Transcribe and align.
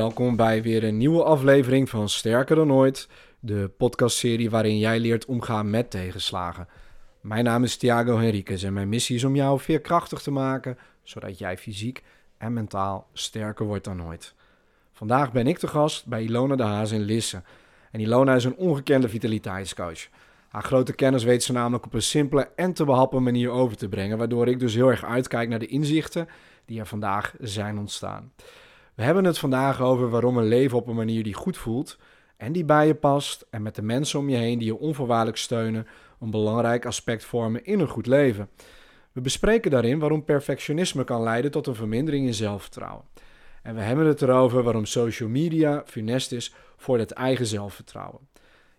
welkom 0.00 0.36
bij 0.36 0.62
weer 0.62 0.84
een 0.84 0.96
nieuwe 0.96 1.22
aflevering 1.22 1.88
van 1.88 2.08
Sterker 2.08 2.56
dan 2.56 2.72
ooit, 2.72 3.08
de 3.40 3.70
podcastserie 3.76 4.50
waarin 4.50 4.78
jij 4.78 5.00
leert 5.00 5.24
omgaan 5.24 5.70
met 5.70 5.90
tegenslagen. 5.90 6.68
Mijn 7.20 7.44
naam 7.44 7.64
is 7.64 7.76
Thiago 7.76 8.18
Henriquez 8.18 8.64
en 8.64 8.72
mijn 8.72 8.88
missie 8.88 9.16
is 9.16 9.24
om 9.24 9.34
jou 9.34 9.60
veerkrachtig 9.60 10.22
te 10.22 10.30
maken, 10.30 10.78
zodat 11.02 11.38
jij 11.38 11.58
fysiek 11.58 12.02
en 12.38 12.52
mentaal 12.52 13.08
sterker 13.12 13.66
wordt 13.66 13.84
dan 13.84 14.04
ooit. 14.04 14.34
Vandaag 14.92 15.32
ben 15.32 15.46
ik 15.46 15.60
de 15.60 15.66
gast 15.66 16.06
bij 16.06 16.22
Ilona 16.22 16.56
de 16.56 16.62
Haas 16.62 16.90
in 16.90 17.02
Lisse. 17.02 17.42
En 17.90 18.00
Ilona 18.00 18.34
is 18.34 18.44
een 18.44 18.56
ongekende 18.56 19.08
vitaliteitscoach. 19.08 20.08
Haar 20.48 20.62
grote 20.62 20.92
kennis 20.92 21.24
weet 21.24 21.42
ze 21.42 21.52
namelijk 21.52 21.86
op 21.86 21.94
een 21.94 22.02
simpele 22.02 22.50
en 22.56 22.72
te 22.72 22.84
behappen 22.84 23.22
manier 23.22 23.50
over 23.50 23.76
te 23.76 23.88
brengen, 23.88 24.18
waardoor 24.18 24.48
ik 24.48 24.60
dus 24.60 24.74
heel 24.74 24.90
erg 24.90 25.04
uitkijk 25.04 25.48
naar 25.48 25.58
de 25.58 25.66
inzichten 25.66 26.28
die 26.64 26.80
er 26.80 26.86
vandaag 26.86 27.34
zijn 27.40 27.78
ontstaan. 27.78 28.32
We 28.94 29.02
hebben 29.02 29.24
het 29.24 29.38
vandaag 29.38 29.80
over 29.80 30.10
waarom 30.10 30.36
een 30.36 30.48
leven 30.48 30.78
op 30.78 30.86
een 30.86 30.94
manier 30.94 31.22
die 31.22 31.34
goed 31.34 31.56
voelt 31.56 31.98
en 32.36 32.52
die 32.52 32.64
bij 32.64 32.86
je 32.86 32.94
past 32.94 33.46
en 33.50 33.62
met 33.62 33.74
de 33.74 33.82
mensen 33.82 34.18
om 34.18 34.28
je 34.28 34.36
heen 34.36 34.58
die 34.58 34.66
je 34.66 34.78
onvoorwaardelijk 34.78 35.36
steunen 35.36 35.86
een 36.20 36.30
belangrijk 36.30 36.86
aspect 36.86 37.24
vormen 37.24 37.64
in 37.64 37.80
een 37.80 37.88
goed 37.88 38.06
leven. 38.06 38.48
We 39.12 39.20
bespreken 39.20 39.70
daarin 39.70 39.98
waarom 39.98 40.24
perfectionisme 40.24 41.04
kan 41.04 41.22
leiden 41.22 41.50
tot 41.50 41.66
een 41.66 41.74
vermindering 41.74 42.26
in 42.26 42.34
zelfvertrouwen. 42.34 43.04
En 43.62 43.74
we 43.74 43.80
hebben 43.80 44.06
het 44.06 44.22
erover 44.22 44.62
waarom 44.62 44.84
social 44.84 45.28
media 45.28 45.82
funest 45.86 46.32
is 46.32 46.54
voor 46.76 46.98
het 46.98 47.10
eigen 47.10 47.46
zelfvertrouwen. 47.46 48.28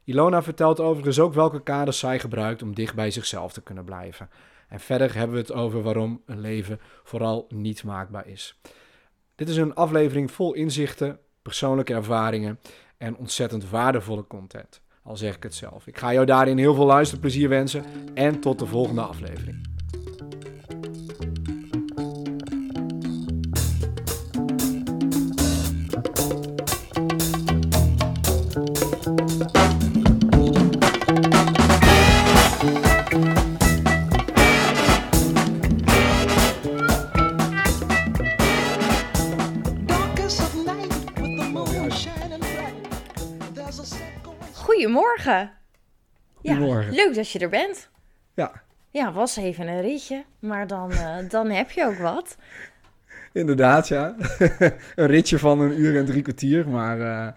Ilona 0.03 0.43
vertelt 0.43 0.79
overigens 0.79 1.19
ook 1.19 1.33
welke 1.33 1.63
kaders 1.63 1.99
zij 1.99 2.19
gebruikt 2.19 2.61
om 2.61 2.75
dicht 2.75 2.95
bij 2.95 3.11
zichzelf 3.11 3.53
te 3.53 3.61
kunnen 3.61 3.85
blijven. 3.85 4.29
En 4.67 4.79
verder 4.79 5.15
hebben 5.15 5.35
we 5.35 5.41
het 5.41 5.53
over 5.53 5.81
waarom 5.81 6.21
een 6.25 6.39
leven 6.39 6.79
vooral 7.03 7.45
niet 7.49 7.83
maakbaar 7.83 8.27
is. 8.27 8.59
Dit 9.41 9.49
is 9.49 9.57
een 9.57 9.75
aflevering 9.75 10.31
vol 10.31 10.53
inzichten, 10.53 11.19
persoonlijke 11.41 11.93
ervaringen 11.93 12.59
en 12.97 13.15
ontzettend 13.15 13.69
waardevolle 13.69 14.27
content. 14.27 14.81
Al 15.03 15.17
zeg 15.17 15.35
ik 15.35 15.43
het 15.43 15.55
zelf. 15.55 15.87
Ik 15.87 15.97
ga 15.97 16.13
jou 16.13 16.25
daarin 16.25 16.57
heel 16.57 16.73
veel 16.73 16.85
luisterplezier 16.85 17.49
wensen 17.49 17.83
en 18.13 18.39
tot 18.39 18.59
de 18.59 18.65
volgende 18.65 19.01
aflevering. 19.01 19.80
Goedemorgen. 44.53 45.51
Ja, 46.41 46.53
Goedemorgen. 46.53 46.93
leuk 46.93 47.15
dat 47.15 47.31
je 47.31 47.39
er 47.39 47.49
bent. 47.49 47.89
Ja, 48.33 48.51
Ja, 48.89 49.11
was 49.11 49.35
even 49.37 49.67
een 49.67 49.81
ritje, 49.81 50.23
maar 50.39 50.67
dan, 50.67 50.91
eh, 50.91 51.17
dan 51.29 51.49
heb 51.49 51.71
je 51.71 51.85
ook 51.85 51.97
wat. 51.97 52.35
inderdaad, 53.33 53.87
ja. 53.87 54.15
een 54.95 55.07
ritje 55.07 55.39
van 55.39 55.59
een 55.59 55.79
uur 55.79 55.97
en 55.97 56.05
drie 56.05 56.21
kwartier, 56.21 56.67
maar, 56.69 56.99
eh, 57.01 57.33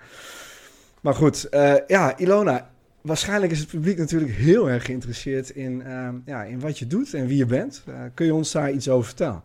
maar 1.01 1.15
goed. 1.15 1.49
eh, 1.49 1.75
ja, 1.87 2.17
Ilona, 2.17 2.71
waarschijnlijk 3.05 3.53
is 3.53 3.59
het 3.59 3.69
publiek 3.69 3.99
natuurlijk 3.99 4.33
heel 4.33 4.71
erg 4.71 4.85
geïnteresseerd 4.85 5.51
in, 5.51 5.83
eh, 5.83 6.09
ja, 6.25 6.43
in 6.43 6.61
wat 6.61 6.79
je 6.79 6.87
doet 6.87 7.15
en 7.15 7.27
wie 7.27 7.37
je 7.37 7.47
bent. 7.47 7.83
Eh, 7.87 8.03
kun 8.15 8.27
je 8.27 8.35
ons 8.35 8.53
daar 8.53 8.73
iets 8.73 8.89
over 8.89 9.05
vertellen? 9.05 9.43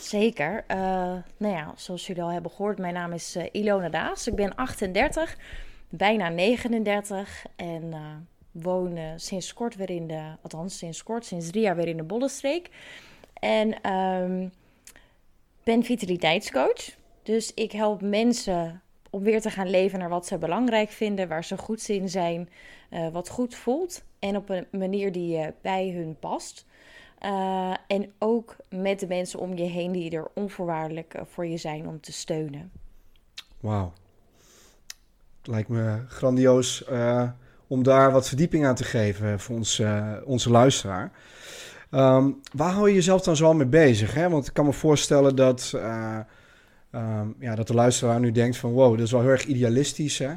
Zeker. 0.00 0.64
Eh, 0.66 0.78
nou 1.36 1.54
ja, 1.54 1.72
zoals 1.76 2.06
jullie 2.06 2.22
al 2.22 2.30
hebben 2.32 2.50
gehoord, 2.50 2.78
mijn 2.78 2.94
naam 2.94 3.12
is 3.12 3.36
eh, 3.36 3.44
Ilona 3.52 3.88
Daas. 3.88 4.26
Ik 4.26 4.34
ben 4.34 4.54
38, 4.54 5.36
bijna 5.88 6.28
39 6.28 7.44
en 7.56 7.94
woon 8.50 8.98
sinds 9.16 9.54
kort 9.54 9.76
weer 9.76 9.90
in 9.90 10.06
de, 10.06 10.22
althans 10.42 10.78
sinds 10.78 11.02
kort, 11.02 11.24
sinds 11.24 11.50
drie 11.50 11.62
jaar 11.62 11.76
weer 11.76 11.88
in 11.88 11.96
de 11.96 12.02
Bollenstreek. 12.02 12.68
En 13.34 13.82
ehm, 13.82 14.48
ben 15.64 15.82
vitaliteitscoach. 15.82 16.96
Dus 17.22 17.54
ik 17.54 17.72
help 17.72 18.00
mensen 18.00 18.82
om 19.12 19.22
weer 19.22 19.40
te 19.40 19.50
gaan 19.50 19.70
leven 19.70 19.98
naar 19.98 20.08
wat 20.08 20.26
ze 20.26 20.38
belangrijk 20.38 20.90
vinden, 20.90 21.28
waar 21.28 21.44
ze 21.44 21.58
goed 21.58 21.88
in 21.88 22.08
zijn, 22.08 22.48
eh, 22.90 23.08
wat 23.08 23.28
goed 23.28 23.54
voelt 23.54 24.02
en 24.18 24.36
op 24.36 24.48
een 24.48 24.66
manier 24.70 25.12
die 25.12 25.36
eh, 25.36 25.48
bij 25.60 25.90
hun 25.90 26.16
past. 26.20 26.66
Uh, 27.24 27.74
en 27.86 28.12
ook 28.18 28.56
met 28.68 29.00
de 29.00 29.06
mensen 29.06 29.38
om 29.38 29.56
je 29.56 29.64
heen 29.64 29.92
die 29.92 30.10
er 30.10 30.28
onvoorwaardelijk 30.34 31.14
eh, 31.14 31.22
voor 31.26 31.46
je 31.46 31.56
zijn 31.56 31.88
om 31.88 32.00
te 32.00 32.12
steunen. 32.12 32.70
Wauw. 33.60 33.92
Lijkt 35.42 35.68
me 35.68 36.02
grandioos 36.08 36.84
eh, 36.84 37.30
om 37.66 37.82
daar 37.82 38.12
wat 38.12 38.28
verdieping 38.28 38.66
aan 38.66 38.74
te 38.74 38.84
geven 38.84 39.40
voor 39.40 39.56
ons, 39.56 39.78
eh, 39.78 40.12
onze 40.24 40.50
luisteraar. 40.50 41.12
Ehm, 41.90 42.30
waar 42.52 42.72
hou 42.72 42.88
je 42.88 42.94
jezelf 42.94 43.22
dan 43.22 43.36
zoal 43.36 43.54
mee 43.54 43.66
bezig? 43.66 44.14
Hè? 44.14 44.28
Want 44.28 44.46
ik 44.46 44.52
kan 44.52 44.66
me 44.66 44.72
voorstellen 44.72 45.36
dat, 45.36 45.72
eh, 46.92 47.00
ehm, 47.00 47.28
ja, 47.38 47.54
dat 47.54 47.66
de 47.66 47.74
luisteraar 47.74 48.20
nu 48.20 48.32
denkt 48.32 48.56
van... 48.56 48.72
wow, 48.72 48.96
dat 48.96 49.06
is 49.06 49.12
wel 49.12 49.20
heel 49.20 49.30
erg 49.30 49.44
idealistisch, 49.44 50.18
hè? 50.18 50.32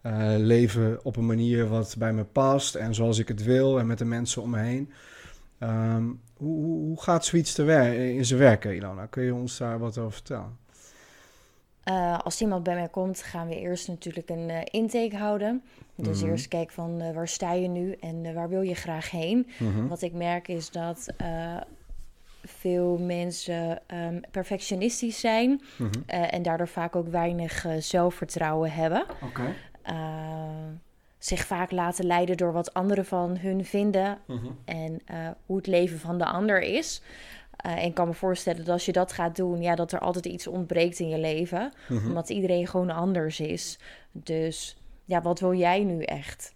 Eh, 0.00 0.34
leven 0.36 1.04
op 1.04 1.16
een 1.16 1.26
manier 1.26 1.68
wat 1.68 1.94
bij 1.98 2.12
me 2.12 2.24
past 2.24 2.74
en 2.74 2.94
zoals 2.94 3.18
ik 3.18 3.28
het 3.28 3.42
wil 3.42 3.78
en 3.78 3.86
met 3.86 3.98
de 3.98 4.04
mensen 4.04 4.42
om 4.42 4.50
me 4.50 4.58
heen. 4.58 4.92
Ehm, 5.58 6.04
hoe, 6.36 6.64
hoe, 6.64 6.80
hoe 6.86 7.02
gaat 7.02 7.24
zoiets 7.24 7.52
te 7.52 7.62
wer- 7.62 7.94
in 7.94 8.24
zijn 8.24 8.38
werken, 8.38 8.76
Ilona? 8.76 9.06
Kun 9.06 9.22
je 9.22 9.34
ons 9.34 9.58
daar 9.58 9.78
wat 9.78 9.98
over 9.98 10.12
vertellen? 10.12 10.56
Uh, 11.84 12.18
als 12.18 12.40
iemand 12.40 12.62
bij 12.62 12.74
mij 12.74 12.88
komt, 12.88 13.22
gaan 13.22 13.48
we 13.48 13.60
eerst 13.60 13.88
natuurlijk 13.88 14.28
een 14.28 14.48
uh, 14.48 14.58
intake 14.70 15.16
houden. 15.16 15.62
Dus 15.94 16.22
eerst 16.22 16.48
kijken 16.48 16.74
van 16.74 17.02
uh, 17.02 17.14
waar 17.14 17.28
sta 17.28 17.52
je 17.52 17.68
nu 17.68 17.92
en 18.00 18.34
waar 18.34 18.48
wil 18.48 18.62
je 18.62 18.74
graag 18.74 19.10
heen. 19.10 19.46
Mhm. 19.58 19.86
Wat 19.86 20.02
ik 20.02 20.12
merk 20.12 20.48
is 20.48 20.70
dat 20.70 21.06
veel 22.48 22.98
mensen 22.98 23.80
um, 23.94 24.20
perfectionistisch 24.30 25.20
zijn 25.20 25.60
Mhm. 25.78 25.90
uh, 26.10 26.32
en 26.34 26.42
daardoor 26.42 26.68
vaak 26.68 26.96
ook 26.96 27.08
weinig 27.08 27.64
uh, 27.66 27.72
zelfvertrouwen 27.78 28.70
hebben. 28.72 29.04
Oké. 29.22 29.42
Uh, 29.90 29.94
zich 31.18 31.46
vaak 31.46 31.70
laten 31.70 32.06
leiden 32.06 32.36
door 32.36 32.52
wat 32.52 32.74
anderen 32.74 33.04
van 33.04 33.38
hun 33.38 33.64
vinden 33.64 34.18
Mhm. 34.26 34.46
en 34.64 35.00
uh, 35.10 35.28
hoe 35.46 35.56
het 35.56 35.66
leven 35.66 35.98
van 35.98 36.18
de 36.18 36.24
ander 36.24 36.60
is. 36.62 37.02
Uh, 37.66 37.72
en 37.72 37.82
ik 37.84 37.94
kan 37.94 38.06
me 38.08 38.14
voorstellen 38.14 38.58
dat 38.64 38.68
als 38.68 38.84
je 38.86 38.92
dat 38.92 39.12
gaat 39.12 39.36
doen, 39.36 39.62
ja, 39.62 39.74
dat 39.74 39.92
er 39.92 39.98
altijd 39.98 40.26
iets 40.26 40.46
ontbreekt 40.46 40.98
in 40.98 41.08
je 41.08 41.18
leven. 41.18 41.72
Mhm. 41.88 42.06
Omdat 42.06 42.28
iedereen 42.30 42.66
gewoon 42.66 42.90
anders 42.90 43.40
is. 43.40 43.78
Dus 44.12 44.76
ja, 45.04 45.22
wat 45.22 45.40
wil 45.40 45.54
jij 45.54 45.84
nu 45.84 46.02
echt? 46.02 46.54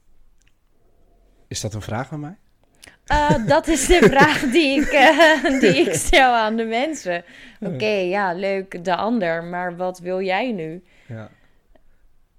Is 1.48 1.60
dat 1.60 1.74
een 1.74 1.82
vraag 1.82 2.12
aan 2.12 2.20
mij? 2.20 2.36
Uh, 3.12 3.46
dat 3.46 3.68
is 3.68 3.86
de 3.86 3.98
vraag 4.02 4.40
die 4.40 4.80
ik, 4.80 4.92
uh, 4.92 5.60
die 5.60 5.80
ik 5.88 5.94
stel 5.94 6.32
aan 6.32 6.56
de 6.56 6.64
mensen. 6.64 7.24
Oké, 7.60 7.74
okay, 7.74 8.08
ja, 8.08 8.32
leuk, 8.32 8.84
de 8.84 8.96
ander, 8.96 9.44
maar 9.44 9.76
wat 9.76 9.98
wil 9.98 10.20
jij 10.20 10.52
nu? 10.52 10.82
Ja. 11.06 11.30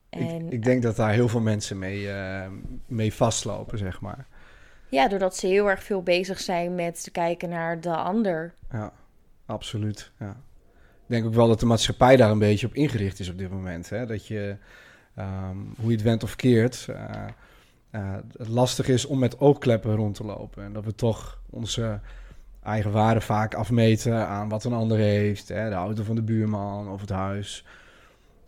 En, 0.09 0.45
ik, 0.45 0.51
ik, 0.51 0.63
denk 0.63 0.83
dat 0.83 0.95
daar 0.95 1.11
heel 1.11 1.27
veel 1.27 1.41
mensen 1.41 1.79
mee, 1.79 2.01
uh, 2.01 2.45
mee 2.85 3.13
vastlopen, 3.13 3.77
zeg 3.77 4.01
maar. 4.01 4.25
Ja, 4.89 5.07
doordat 5.07 5.37
ze 5.37 5.47
heel 5.47 5.69
erg 5.69 5.83
veel 5.83 6.03
bezig 6.03 6.39
zijn 6.39 6.75
met 6.75 7.03
te 7.03 7.11
kijken 7.11 7.49
naar 7.49 7.81
de 7.81 7.95
ander. 7.95 8.53
Ja, 8.71 8.93
absoluut. 9.45 10.11
Ja. 10.19 10.37
Ik 10.79 11.09
denk 11.09 11.25
ook 11.25 11.33
wel 11.33 11.47
dat 11.47 11.59
de 11.59 11.65
maatschappij 11.65 12.15
daar 12.15 12.31
een 12.31 12.39
beetje 12.39 12.67
op 12.67 12.73
ingericht 12.73 13.19
is 13.19 13.29
op 13.29 13.37
dit 13.37 13.49
moment. 13.49 13.89
Hè? 13.89 14.05
Dat 14.05 14.27
je, 14.27 14.57
um, 15.19 15.73
hoe 15.77 15.89
je 15.89 15.95
het 15.95 16.01
went 16.01 16.23
of 16.23 16.35
keert, 16.35 16.87
het 18.37 18.47
lastig 18.47 18.87
is 18.87 19.05
om 19.05 19.19
met 19.19 19.39
oogkleppen 19.39 19.95
rond 19.95 20.15
te 20.15 20.23
lopen. 20.25 20.63
En 20.63 20.73
dat 20.73 20.85
we 20.85 20.95
toch 20.95 21.39
onze 21.49 21.99
eigen 22.63 22.91
waarde 22.91 23.21
vaak 23.21 23.53
afmeten 23.53 24.27
aan 24.27 24.49
wat 24.49 24.63
een 24.63 24.73
ander 24.73 24.97
heeft. 24.97 25.47
Hè? 25.47 25.69
De 25.69 25.75
auto 25.75 26.03
van 26.03 26.15
de 26.15 26.21
buurman 26.21 26.89
of 26.89 27.01
het 27.01 27.09
huis. 27.09 27.65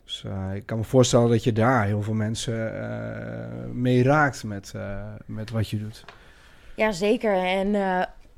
Dus 0.04 0.24
uh, 0.26 0.54
ik 0.54 0.66
kan 0.66 0.78
me 0.78 0.84
voorstellen 0.84 1.30
dat 1.30 1.44
je 1.44 1.52
daar 1.52 1.84
heel 1.84 2.02
veel 2.02 2.14
mensen 2.14 2.74
uh, 2.74 3.72
mee 3.72 4.02
raakt 4.02 4.44
met, 4.44 4.74
met 5.26 5.50
wat 5.50 5.68
je 5.68 5.78
doet. 5.78 6.04
Ja, 6.74 6.92
zeker. 6.92 7.34
En 7.34 7.74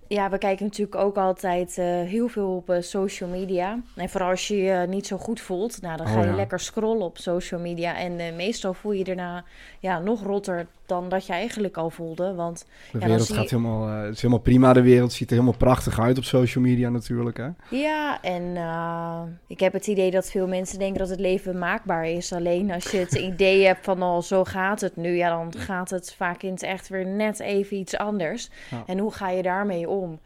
ja, 0.08 0.30
we 0.30 0.38
kijken 0.38 0.64
natuurlijk 0.64 0.96
ook 1.00 1.16
altijd 1.16 1.76
heel 2.06 2.28
veel 2.28 2.48
op 2.56 2.76
social 2.80 3.28
media. 3.30 3.80
En 3.96 4.08
vooral 4.08 4.30
als 4.30 4.48
je 4.48 4.56
je 4.56 4.86
niet 4.88 5.06
zo 5.06 5.16
goed 5.18 5.40
voelt, 5.40 5.80
nou, 5.82 5.96
dan 5.96 6.06
ga 6.06 6.16
Oh, 6.18 6.22
je 6.24 6.28
ja. 6.30 6.34
lekker 6.36 6.60
scrollen 6.60 7.04
op 7.04 7.18
social 7.18 7.60
media. 7.60 7.96
En 7.96 8.36
meestal 8.36 8.74
voel 8.74 8.92
je 8.92 8.98
je 8.98 9.04
daarna 9.04 9.44
ja, 9.80 9.98
nog 9.98 10.22
rotter 10.22 10.66
dan 10.86 11.08
dat 11.08 11.26
je 11.26 11.32
eigenlijk 11.32 11.76
al 11.76 11.90
voelde. 11.90 12.34
Want 12.34 12.66
De 12.92 12.98
ja, 12.98 13.06
wereld 13.06 13.26
zie 13.26 13.34
gaat 13.34 13.50
je- 13.50 13.56
helemaal, 13.56 13.88
eh, 13.88 14.02
het 14.02 14.14
is 14.14 14.22
helemaal 14.22 14.42
prima. 14.42 14.72
De 14.72 14.82
wereld 14.82 15.12
ziet 15.12 15.28
er 15.30 15.34
helemaal 15.34 15.56
prachtig 15.58 16.00
uit 16.00 16.18
op 16.18 16.24
social 16.24 16.64
media 16.64 16.88
natuurlijk. 16.88 17.36
Hè? 17.36 17.48
Ja, 17.70 18.22
en 18.22 18.56
eh, 18.56 19.20
ik 19.46 19.60
heb 19.60 19.72
het 19.72 19.86
idee 19.86 20.10
dat 20.10 20.30
veel 20.30 20.46
mensen 20.46 20.78
denken 20.78 20.98
dat 20.98 21.08
het 21.08 21.20
leven 21.20 21.58
maakbaar 21.58 22.06
is. 22.06 22.32
Alleen 22.32 22.70
als 22.72 22.90
je 22.90 22.98
het 22.98 23.12
idee 23.32 23.66
hebt 23.66 23.84
van, 23.84 24.02
oh, 24.02 24.20
zo 24.20 24.44
gaat 24.44 24.80
het 24.80 24.96
nu, 24.96 25.16
ja, 25.16 25.28
dan 25.28 25.52
gaat 25.60 25.90
het 25.90 26.14
vaak 26.16 26.42
in 26.42 26.50
het 26.52 26.62
echt 26.62 26.88
weer 26.88 27.06
net 27.06 27.40
even 27.40 27.76
iets 27.76 27.96
anders. 27.96 28.50
Ja. 28.70 28.82
En 28.86 28.98
hoe 28.98 29.12
ga 29.12 29.30
je 29.30 29.42
daarmee 29.42 29.88
om? 29.88 29.96
Om? 29.98 30.20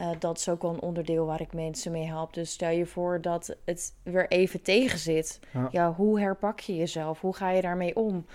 Uh, 0.00 0.10
dat 0.18 0.38
is 0.38 0.48
ook 0.48 0.62
wel 0.62 0.72
een 0.72 0.80
onderdeel 0.80 1.26
waar 1.26 1.40
ik 1.40 1.52
mensen 1.52 1.92
mee 1.92 2.06
help. 2.06 2.34
Dus 2.34 2.50
stel 2.50 2.70
je 2.70 2.86
voor 2.86 3.20
dat 3.20 3.56
het 3.64 3.94
weer 4.02 4.28
even 4.28 4.62
tegen 4.62 4.98
zit. 4.98 5.40
Ja. 5.70 5.92
hoe 5.92 6.20
herpak 6.20 6.60
je 6.60 6.76
jezelf? 6.76 7.20
Hoe 7.20 7.34
ga 7.34 7.50
je 7.50 7.62
daarmee 7.62 7.96
om? 7.96 8.26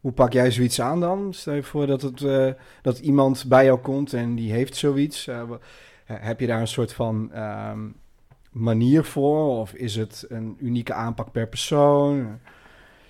Hoe 0.00 0.12
pak 0.12 0.32
jij 0.32 0.50
zoiets 0.50 0.80
aan 0.80 1.00
dan? 1.00 1.34
Stel 1.34 1.54
je 1.54 1.62
voor 1.62 1.86
dat, 1.86 2.02
het, 2.02 2.20
uh, 2.20 2.52
dat 2.82 2.98
iemand 2.98 3.44
bij 3.48 3.64
jou 3.64 3.78
komt 3.78 4.12
en 4.12 4.34
die 4.34 4.52
heeft 4.52 4.76
zoiets. 4.76 5.26
Uh, 5.26 5.42
heb 6.04 6.40
je 6.40 6.46
daar 6.46 6.60
een 6.60 6.68
soort 6.68 6.92
van 6.92 7.30
um, 7.36 7.94
manier 8.50 9.04
voor? 9.04 9.58
Of 9.60 9.72
is 9.72 9.96
het 9.96 10.26
een 10.28 10.56
unieke 10.60 10.92
aanpak 10.92 11.32
per 11.32 11.48
persoon? 11.48 12.38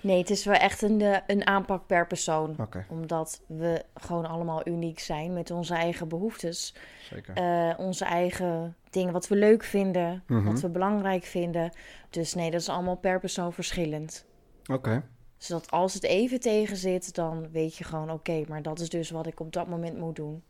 Nee, 0.03 0.17
het 0.17 0.29
is 0.29 0.45
wel 0.45 0.55
echt 0.55 0.81
een, 0.81 1.01
eh, 1.01 1.17
een 1.27 1.47
aanpak 1.47 1.87
per 1.87 2.07
persoon. 2.07 2.55
Omdat 2.89 3.41
we 3.47 3.83
gewoon 3.95 4.25
allemaal 4.25 4.67
uniek 4.67 4.99
zijn 4.99 5.33
met 5.33 5.51
onze 5.51 5.73
eigen 5.73 6.07
behoeftes. 6.07 6.75
Zeker. 7.01 7.37
Uh, 7.37 7.79
onze 7.79 8.05
eigen 8.05 8.75
dingen, 8.89 9.13
wat 9.13 9.27
we 9.27 9.35
leuk 9.35 9.63
vinden, 9.63 10.23
wat 10.27 10.41
mhm. 10.41 10.55
we 10.55 10.69
belangrijk 10.69 11.23
vinden. 11.23 11.71
Dus 12.09 12.33
nee, 12.33 12.51
dat 12.51 12.61
is 12.61 12.69
allemaal 12.69 12.95
per 12.95 13.19
persoon 13.19 13.53
verschillend. 13.53 14.25
Oké. 14.71 15.03
Zodat 15.37 15.71
als 15.71 15.93
het 15.93 16.03
even 16.03 16.39
tegen 16.39 16.77
zit, 16.77 17.15
dan 17.15 17.51
weet 17.51 17.77
je 17.77 17.83
gewoon: 17.83 18.11
oké, 18.11 18.43
maar 18.47 18.61
dat 18.61 18.79
is 18.79 18.89
dus 18.89 19.09
wat 19.09 19.27
ik 19.27 19.39
op 19.39 19.53
dat 19.53 19.67
moment 19.67 19.97
moet 19.97 20.15
doen. 20.15 20.43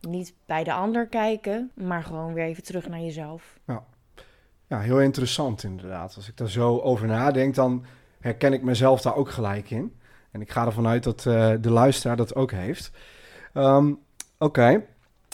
Niet 0.00 0.34
bij 0.46 0.64
de 0.64 0.72
ander 0.72 1.06
kijken, 1.06 1.70
maar 1.74 2.02
gewoon 2.02 2.32
weer 2.32 2.44
even 2.44 2.62
terug 2.62 2.88
naar 2.88 3.00
jezelf. 3.00 3.58
Ja, 3.66 3.84
ja 4.66 4.80
heel 4.80 5.00
interessant 5.00 5.62
inderdaad. 5.62 6.16
Als 6.16 6.28
ik 6.28 6.36
daar 6.36 6.50
zo 6.50 6.78
over 6.78 7.06
nadenk, 7.06 7.54
dan 7.54 7.84
herken 8.24 8.52
ik 8.52 8.62
mezelf 8.62 9.00
daar 9.00 9.16
ook 9.16 9.30
gelijk 9.30 9.70
in. 9.70 9.92
En 10.30 10.40
ik 10.40 10.50
ga 10.50 10.66
ervan 10.66 10.86
uit 10.86 11.02
dat 11.02 11.24
uh, 11.28 11.52
de 11.60 11.70
luisteraar 11.70 12.16
dat 12.16 12.34
ook 12.34 12.50
heeft. 12.50 12.90
Ehm, 13.52 13.92
oké. 14.38 14.82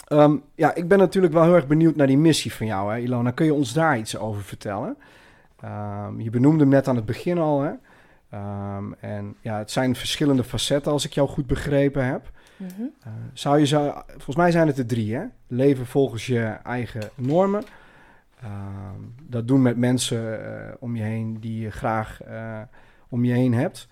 Ehm, 0.07 0.35
ja, 0.55 0.75
ik 0.75 0.87
ben 0.87 0.97
natuurlijk 0.97 1.33
wel 1.33 1.43
heel 1.43 1.55
erg 1.55 1.67
benieuwd 1.67 1.95
naar 1.95 2.07
die 2.07 2.17
missie 2.17 2.53
van 2.53 2.65
jou, 2.65 2.93
hè, 2.93 2.99
Ilona. 2.99 3.31
Kun 3.31 3.45
je 3.45 3.53
ons 3.53 3.73
daar 3.73 3.97
iets 3.97 4.17
over 4.17 4.43
vertellen? 4.43 4.97
Um, 5.65 6.21
je 6.21 6.29
benoemde 6.29 6.59
hem 6.59 6.69
net 6.69 6.87
aan 6.87 6.95
het 6.95 7.05
begin 7.05 7.37
al, 7.37 7.61
hè? 7.61 7.71
en 8.99 9.35
ja, 9.41 9.57
het 9.57 9.71
zijn 9.71 9.95
verschillende 9.95 10.43
facetten, 10.43 10.91
als 10.91 11.05
ik 11.05 11.13
jou 11.13 11.29
goed 11.29 11.47
begrepen 11.47 12.05
heb. 12.05 12.31
Mm 12.57 12.93
zou 13.33 13.59
je 13.59 13.65
zo, 13.65 14.03
volgens 14.07 14.35
mij 14.35 14.51
zijn 14.51 14.67
het 14.67 14.77
er 14.77 14.85
drie, 14.85 15.15
hè? 15.15 15.23
Leven 15.47 15.85
volgens 15.85 16.25
je 16.25 16.43
eigen 16.63 17.09
normen. 17.15 17.63
Dat 19.31 19.47
doen 19.47 19.61
met 19.61 19.77
mensen 19.77 20.39
uh, 20.39 20.73
om 20.79 20.95
je 20.95 21.03
heen 21.03 21.39
die 21.39 21.59
je 21.59 21.71
graag 21.71 22.19
uh, 22.27 22.61
om 23.09 23.25
je 23.25 23.33
heen 23.33 23.53
hebt. 23.53 23.87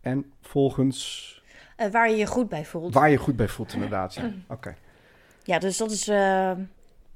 En 0.00 0.32
volgens... 0.40 1.42
Uh, 1.76 1.86
waar 1.86 2.10
je 2.10 2.16
je 2.16 2.26
goed 2.26 2.48
bij 2.48 2.64
voelt. 2.64 2.94
Waar 2.94 3.10
je 3.10 3.16
goed 3.16 3.36
bij 3.36 3.48
voelt, 3.48 3.72
inderdaad. 3.72 4.14
Ja, 4.14 4.30
oké. 4.54 4.74
Ja, 5.42 5.58
dus 5.58 5.76
dat 5.76 5.90
is... 5.90 6.08
Uh, 6.08 6.52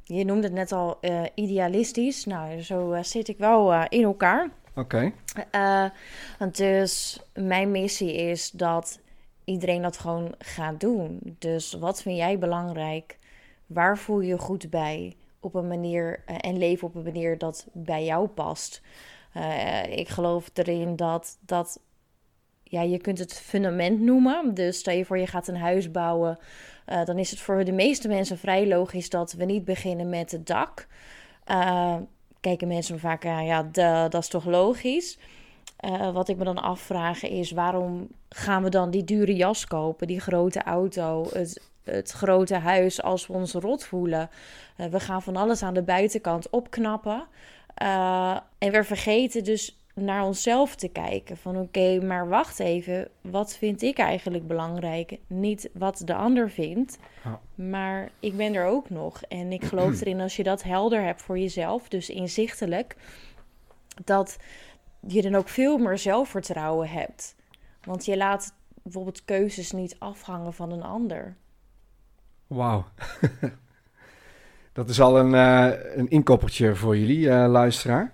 je 0.04 0.24
noemde 0.24 0.42
het 0.42 0.52
net 0.52 0.72
al 0.72 0.98
uh, 1.00 1.22
idealistisch. 1.34 2.24
Nou, 2.24 2.62
zo 2.62 2.98
zit 3.02 3.28
ik 3.28 3.38
wel 3.38 3.84
in 3.88 4.02
elkaar. 4.02 4.48
Oké. 4.74 5.12
Okay. 5.50 5.92
want 6.38 6.56
dus 6.56 7.22
mijn 7.34 7.70
missie 7.70 8.14
is 8.14 8.50
dat 8.50 9.00
iedereen 9.44 9.82
dat 9.82 9.98
gewoon 9.98 10.34
gaat 10.38 10.80
doen. 10.80 11.36
Dus 11.38 11.72
wat 11.72 12.02
vind 12.02 12.16
jij 12.16 12.38
belangrijk? 12.38 13.18
Waar 13.66 13.98
voel 13.98 14.20
je 14.20 14.28
je 14.28 14.38
goed 14.38 14.70
bij? 14.70 15.16
Op 15.40 15.54
een 15.54 15.68
manier 15.68 16.24
en 16.24 16.58
leven 16.58 16.88
op 16.88 16.94
een 16.94 17.02
manier 17.02 17.38
dat 17.38 17.66
bij 17.72 18.04
jou 18.04 18.28
past. 18.28 18.82
Uh, 19.36 19.98
ik 19.98 20.08
geloof 20.08 20.50
erin 20.54 20.96
dat, 20.96 21.38
dat 21.40 21.80
ja, 22.62 22.82
je 22.82 22.98
kunt 22.98 23.18
het 23.18 23.32
fundament 23.32 24.00
noemen. 24.00 24.54
Dus 24.54 24.78
stel 24.78 24.94
je 24.94 25.04
voor 25.04 25.18
je 25.18 25.26
gaat 25.26 25.48
een 25.48 25.56
huis 25.56 25.90
bouwen. 25.90 26.38
Uh, 26.86 27.04
dan 27.04 27.18
is 27.18 27.30
het 27.30 27.40
voor 27.40 27.64
de 27.64 27.72
meeste 27.72 28.08
mensen 28.08 28.38
vrij 28.38 28.66
logisch 28.66 29.10
dat 29.10 29.32
we 29.32 29.44
niet 29.44 29.64
beginnen 29.64 30.08
met 30.08 30.30
het 30.30 30.46
dak. 30.46 30.86
Kijken 32.40 32.68
mensen 32.68 32.98
vaak, 32.98 33.22
ja, 33.22 33.62
de, 33.62 34.06
dat 34.08 34.22
is 34.22 34.28
toch 34.28 34.44
logisch. 34.44 35.18
wat 36.12 36.28
ik 36.28 36.36
me 36.36 36.44
dan 36.44 36.62
afvraag 36.62 37.22
is, 37.22 37.50
waarom 37.50 38.08
gaan 38.28 38.62
we 38.62 38.68
dan 38.68 38.90
die 38.90 39.04
dure 39.04 39.34
jas 39.34 39.66
kopen, 39.66 40.06
die 40.06 40.20
grote 40.20 40.62
auto, 40.62 41.26
het, 41.32 41.62
het 41.90 42.10
grote 42.10 42.54
huis 42.54 43.02
als 43.02 43.26
we 43.26 43.32
ons 43.32 43.52
rot 43.52 43.84
voelen? 43.84 44.30
we 44.90 45.00
gaan 45.00 45.22
van 45.22 45.36
alles 45.36 45.62
aan 45.62 45.74
de 45.74 45.82
buitenkant 45.82 46.50
opknappen. 46.50 47.26
Uh, 47.82 48.38
en 48.58 48.72
we 48.72 48.84
vergeten 48.84 49.44
dus 49.44 49.78
naar 49.94 50.24
onszelf 50.24 50.74
te 50.74 50.88
kijken. 50.88 51.36
Van 51.36 51.56
oké, 51.56 52.00
maar 52.00 52.28
wacht 52.28 52.58
even. 52.58 53.08
Wat 53.20 53.56
vind 53.56 53.82
ik 53.82 53.98
eigenlijk 53.98 54.46
belangrijk? 54.46 55.18
Niet 55.26 55.70
wat 55.72 56.02
de 56.04 56.14
ander 56.14 56.50
vindt. 56.50 56.98
Maar 57.54 58.10
ik 58.20 58.36
ben 58.36 58.54
er 58.54 58.66
ook 58.66 58.90
nog. 58.90 59.22
En 59.22 59.52
ik 59.52 59.64
geloof 59.64 59.92
erin 60.00 60.20
als 60.20 60.36
je 60.36 60.42
dat 60.42 60.62
helder 60.62 61.02
hebt 61.02 61.22
voor 61.22 61.38
jezelf. 61.38 61.88
Dus 61.88 62.10
inzichtelijk. 62.10 62.96
Dat 64.04 64.36
je 65.06 65.22
dan 65.22 65.34
ook 65.34 65.48
veel 65.48 65.78
meer 65.78 65.98
zelfvertrouwen 65.98 66.88
hebt. 66.88 67.36
Want 67.84 68.04
je 68.04 68.16
laat 68.16 68.54
bijvoorbeeld 68.82 69.24
keuzes 69.24 69.72
niet 69.72 69.96
afhangen 69.98 70.52
van 70.52 70.72
een 70.72 70.82
ander. 70.82 71.36
Wauw. 72.48 72.84
Dat 74.72 74.88
is 74.88 75.00
al 75.00 75.18
een, 75.18 75.32
uh, 75.32 75.96
een 75.96 76.08
inkoppertje 76.08 76.74
voor 76.74 76.96
jullie, 76.96 77.18
uh, 77.18 77.46
luisteraar. 77.48 78.12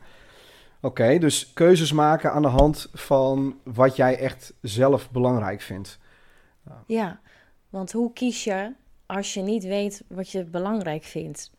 Oké, 0.81 1.19
dus 1.19 1.53
keuzes 1.53 1.93
maken 1.93 2.33
aan 2.33 2.43
de 2.43 2.49
hand 2.49 2.89
van 2.93 3.59
wat 3.63 3.97
jij 3.97 4.19
echt 4.19 4.55
zelf 4.61 5.11
belangrijk 5.11 5.61
vindt. 5.61 5.99
Ja, 6.87 7.21
want 7.71 7.93
hoe 7.93 8.13
kies 8.13 8.45
je 8.45 8.73
als 9.07 9.35
je 9.35 9.41
niet 9.41 9.65
weet 9.65 10.05
wat 10.09 10.31
je 10.31 10.45
belangrijk 10.45 11.05
vindt? 11.05 11.51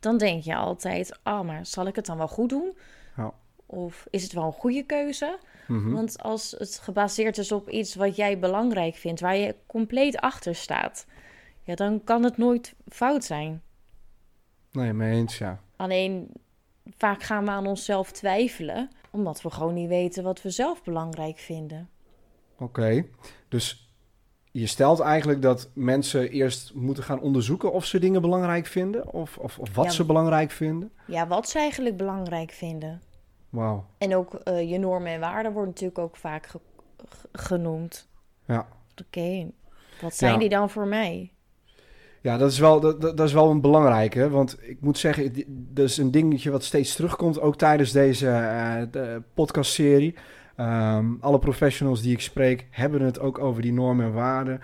Dan 0.00 0.18
denk 0.18 0.42
je 0.42 0.56
altijd, 0.56 1.18
ah, 1.22 1.38
oh, 1.38 1.46
maar 1.46 1.66
zal 1.66 1.86
ik 1.86 1.96
het 1.96 2.06
dan 2.06 2.16
wel 2.16 2.28
goed 2.28 2.48
doen? 2.48 2.76
Ja. 3.16 3.32
Of 3.66 4.06
is 4.10 4.22
het 4.22 4.32
wel 4.32 4.44
een 4.44 4.52
goede 4.52 4.82
keuze? 4.82 5.38
Mm 5.66 5.94
Want 5.94 6.22
als 6.22 6.54
het 6.58 6.78
gebaseerd 6.78 7.38
is 7.38 7.52
op 7.52 7.68
iets 7.68 7.94
wat 7.94 8.16
jij 8.16 8.38
belangrijk 8.38 8.94
vindt, 8.94 9.20
waar 9.20 9.36
je 9.36 9.54
compleet 9.66 10.16
achter 10.16 10.54
staat, 10.54 11.06
ja, 11.62 11.74
dan 11.74 12.04
kan 12.04 12.22
het 12.22 12.36
nooit 12.36 12.74
fout 12.88 13.24
zijn. 13.24 13.62
Nee, 14.72 14.92
mee 14.92 15.12
eens, 15.12 15.38
ja. 15.38 15.60
Alleen 15.76 16.30
vaak 16.96 17.22
gaan 17.22 17.44
we 17.44 17.50
aan 17.50 17.66
onszelf 17.66 18.12
twijfelen, 18.12 18.90
omdat 19.10 19.42
we 19.42 19.50
gewoon 19.50 19.74
niet 19.74 19.88
weten 19.88 20.22
wat 20.22 20.42
we 20.42 20.50
zelf 20.50 20.82
belangrijk 20.82 21.38
vinden. 21.38 21.88
Oké, 22.58 23.04
dus 23.48 23.90
je 24.50 24.66
stelt 24.66 25.00
eigenlijk 25.00 25.42
dat 25.42 25.70
mensen 25.74 26.30
eerst 26.30 26.74
moeten 26.74 27.04
gaan 27.04 27.20
onderzoeken 27.20 27.72
of 27.72 27.84
ze 27.84 27.98
dingen 27.98 28.20
belangrijk 28.20 28.66
vinden, 28.66 29.12
of, 29.12 29.38
of, 29.38 29.58
of 29.58 29.74
wat 29.74 29.92
ze 29.92 30.04
belangrijk 30.04 30.50
vinden? 30.50 30.92
Ja, 31.06 31.26
wat 31.26 31.48
ze 31.48 31.58
eigenlijk 31.58 31.96
belangrijk 31.96 32.50
vinden. 32.50 33.02
Wauw. 33.48 33.86
En 33.98 34.16
ook 34.16 34.40
uh, 34.44 34.70
je 34.70 34.78
normen 34.78 35.12
en 35.12 35.20
waarden 35.20 35.52
worden 35.52 35.70
natuurlijk 35.70 35.98
ook 35.98 36.16
vaak 36.16 36.48
genoemd. 37.32 38.08
Ja. 38.46 38.68
Oké, 39.06 39.50
wat 40.00 40.14
zijn 40.14 40.38
die 40.38 40.48
dan 40.48 40.70
voor 40.70 40.86
mij? 40.86 41.32
Ja, 42.22 42.36
dat 42.36 42.50
is 42.50 42.58
wel, 42.58 42.80
dat, 42.80 43.00
dat 43.00 43.20
is 43.20 43.32
wel 43.32 43.50
een 43.50 43.60
belangrijke. 43.60 44.30
Want 44.30 44.58
ik 44.60 44.76
moet 44.80 44.98
zeggen, 44.98 45.32
dat 45.48 45.84
is 45.84 45.96
een 45.96 46.10
dingetje 46.10 46.50
wat 46.50 46.64
steeds 46.64 46.94
terugkomt, 46.94 47.40
ook 47.40 47.56
tijdens 47.56 47.92
deze 47.92 48.26
uh, 48.96 49.16
podcastserie. 49.34 50.14
Um, 50.56 51.18
alle 51.20 51.38
professionals 51.38 52.02
die 52.02 52.12
ik 52.12 52.20
spreek 52.20 52.66
hebben 52.70 53.02
het 53.02 53.20
ook 53.20 53.38
over 53.38 53.62
die 53.62 53.72
normen 53.72 54.06
en 54.06 54.12
waarden. 54.12 54.60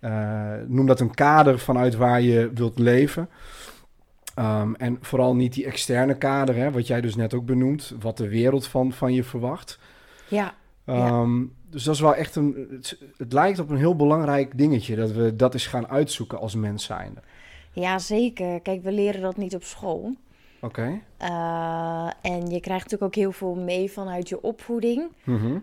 Uh, 0.00 0.52
noem 0.66 0.86
dat 0.86 1.00
een 1.00 1.14
kader 1.14 1.58
vanuit 1.58 1.94
waar 1.94 2.20
je 2.20 2.50
wilt 2.54 2.78
leven. 2.78 3.28
Um, 4.38 4.74
en 4.74 4.98
vooral 5.00 5.34
niet 5.34 5.52
die 5.52 5.66
externe 5.66 6.14
kader, 6.14 6.54
hè, 6.54 6.70
wat 6.70 6.86
jij 6.86 7.00
dus 7.00 7.16
net 7.16 7.34
ook 7.34 7.46
benoemt, 7.46 7.94
wat 8.00 8.16
de 8.16 8.28
wereld 8.28 8.66
van, 8.66 8.92
van 8.92 9.12
je 9.12 9.24
verwacht. 9.24 9.78
Ja. 10.28 10.54
Um, 10.86 11.52
dus 11.74 11.84
dat 11.84 11.94
is 11.94 12.00
wel 12.00 12.14
echt 12.14 12.36
een. 12.36 12.82
Het, 13.16 13.32
lijkt 13.32 13.58
op 13.58 13.70
een 13.70 13.76
heel 13.76 13.96
belangrijk 13.96 14.58
dingetje 14.58 14.96
dat 14.96 15.10
we 15.10 15.36
dat 15.36 15.52
eens 15.54 15.66
gaan 15.66 15.88
uitzoeken 15.88 16.38
als 16.38 16.54
mens 16.54 16.84
zijnde. 16.84 17.20
Ja, 17.72 17.98
zeker. 17.98 18.60
Kijk, 18.60 18.82
we 18.82 18.92
leren 18.92 19.20
dat 19.20 19.36
niet 19.36 19.54
op 19.54 19.62
school. 19.62 20.14
Oké. 20.60 21.00
Eh, 21.16 22.10
en 22.22 22.50
je 22.50 22.60
krijgt 22.60 22.90
natuurlijk 22.90 23.02
ook 23.02 23.14
heel 23.14 23.32
veel 23.32 23.54
mee 23.54 23.92
vanuit 23.92 24.28
je 24.28 24.42
opvoeding. 24.42 25.10
Mm 25.24 25.62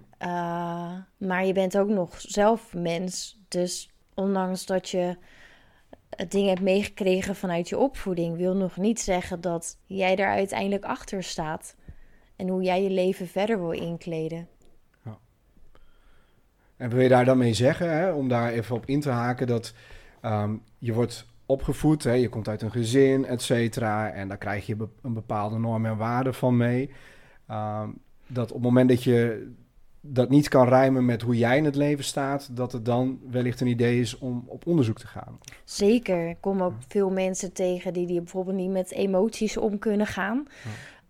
maar 1.18 1.46
je 1.46 1.54
bent 1.54 1.78
ook 1.78 1.90
nog 1.90 2.22
zelf 2.22 2.74
mens. 2.74 3.40
Dus 3.48 3.90
ondanks 4.14 4.66
dat 4.66 4.90
je 4.90 5.18
dingen 6.28 6.50
hebt 6.50 6.62
meegekregen 6.62 7.36
vanuit 7.36 7.70
je 7.70 7.78
opvoeding, 7.78 8.38
wil 8.38 8.56
nog 8.56 8.78
niet 8.78 9.00
zeggen 9.00 9.42
dat 9.42 9.78
jij 9.86 10.16
er 10.16 10.28
uiteindelijk 10.28 10.84
achter 10.84 11.24
staat. 11.24 11.76
En 12.36 12.48
hoe 12.48 12.62
jij 12.62 12.84
je 12.84 12.90
leven 12.90 13.28
verder 13.28 13.60
wil 13.60 13.72
inkleden. 13.72 14.48
En 16.82 16.90
wil 16.90 17.02
je 17.02 17.10
daar 17.10 17.26
dan 17.26 17.38
mee 17.38 17.54
zeggen, 17.54 17.98
hè, 17.98 18.12
om 18.12 18.28
daar 18.28 18.52
even 18.52 18.76
op 18.76 18.86
in 18.86 19.00
te 19.00 19.10
haken, 19.10 19.48
dat 19.48 19.74
ehm, 20.22 20.56
je 20.78 20.94
wordt 20.94 21.26
opgevoed, 21.46 22.04
hè, 22.04 22.14
je 22.14 22.30
komt 22.30 22.48
uit 22.48 22.62
een 22.62 22.72
gezin, 22.72 23.26
et 23.26 23.42
cetera, 23.42 24.12
en 24.12 24.28
daar 24.28 24.38
krijg 24.38 24.66
je 24.66 24.76
een 25.02 25.14
bepaalde 25.14 25.60
norm 25.60 25.86
en 25.86 25.98
waarde 25.98 26.34
van 26.34 26.58
mee. 26.58 26.90
Um, 27.52 27.98
dat 28.28 28.48
op 28.48 28.54
het 28.54 28.64
moment 28.64 28.90
dat 28.90 29.04
je 29.04 29.50
dat 30.02 30.30
niet 30.30 30.48
kan 30.48 30.68
rijmen 30.68 31.06
met 31.06 31.22
hoe 31.22 31.38
jij 31.38 31.58
in 31.58 31.66
het 31.66 31.76
leven 31.76 32.04
staat, 32.04 32.56
dat 32.56 32.72
het 32.72 32.86
dan 32.86 33.20
wellicht 33.30 33.62
een 33.62 33.68
idee 33.68 34.00
is 34.00 34.18
om 34.18 34.44
op 34.48 34.68
onderzoek 34.68 35.00
te 35.00 35.08
gaan. 35.08 35.40
Zeker. 35.64 36.30
Ik 36.30 36.38
kom 36.40 36.62
ook 36.62 36.74
veel 36.88 37.10
mensen 37.10 37.54
tegen 37.54 37.94
die, 37.94 38.08
die 38.08 38.22
bijvoorbeeld 38.22 38.58
niet 38.58 38.72
met 38.72 38.92
emoties 38.92 39.58
om 39.58 39.80
kunnen 39.80 40.08
gaan. 40.08 40.48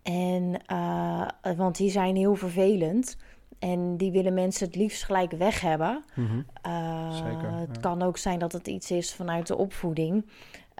En, 0.02 0.60
uh, 0.72 1.28
want 1.56 1.76
die 1.76 1.90
zijn 1.90 2.16
heel 2.16 2.34
vervelend. 2.34 3.16
En 3.62 3.96
die 3.96 4.12
willen 4.12 4.34
mensen 4.34 4.66
het 4.66 4.76
liefst 4.76 5.04
gelijk 5.04 5.32
weg 5.32 5.60
hebben. 5.60 6.04
Mhm. 6.14 6.42
Uh, 6.66 7.12
Zeker, 7.12 7.50
ja. 7.50 7.58
Het 7.58 7.80
kan 7.80 8.02
ook 8.02 8.18
zijn 8.18 8.38
dat 8.38 8.52
het 8.52 8.66
iets 8.66 8.90
is 8.90 9.14
vanuit 9.14 9.46
de 9.46 9.56
opvoeding. 9.56 10.26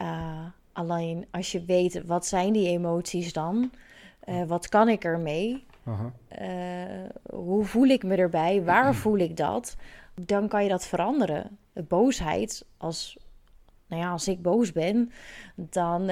Uh, 0.02 0.40
alleen 0.72 1.26
als 1.30 1.52
je 1.52 1.64
weet 1.64 2.02
wat 2.06 2.26
zijn 2.26 2.52
die 2.52 2.68
emoties 2.68 3.32
dan, 3.32 3.70
uh, 4.24 4.44
wat 4.44 4.68
kan 4.68 4.88
ik 4.88 5.04
ermee, 5.04 5.66
hoe 7.30 7.64
voel 7.64 7.86
ik 7.86 8.02
me 8.02 8.16
erbij, 8.16 8.64
waar 8.64 8.94
voel 8.94 9.18
ik 9.18 9.36
dat, 9.36 9.76
dan 10.14 10.48
kan 10.48 10.62
je 10.62 10.68
dat 10.68 10.86
veranderen. 10.86 11.58
De 11.72 11.82
boosheid, 11.82 12.66
als, 12.76 13.18
nou 13.86 14.02
ja, 14.02 14.10
als 14.10 14.28
ik 14.28 14.42
boos 14.42 14.72
ben, 14.72 15.12
dan 15.54 16.10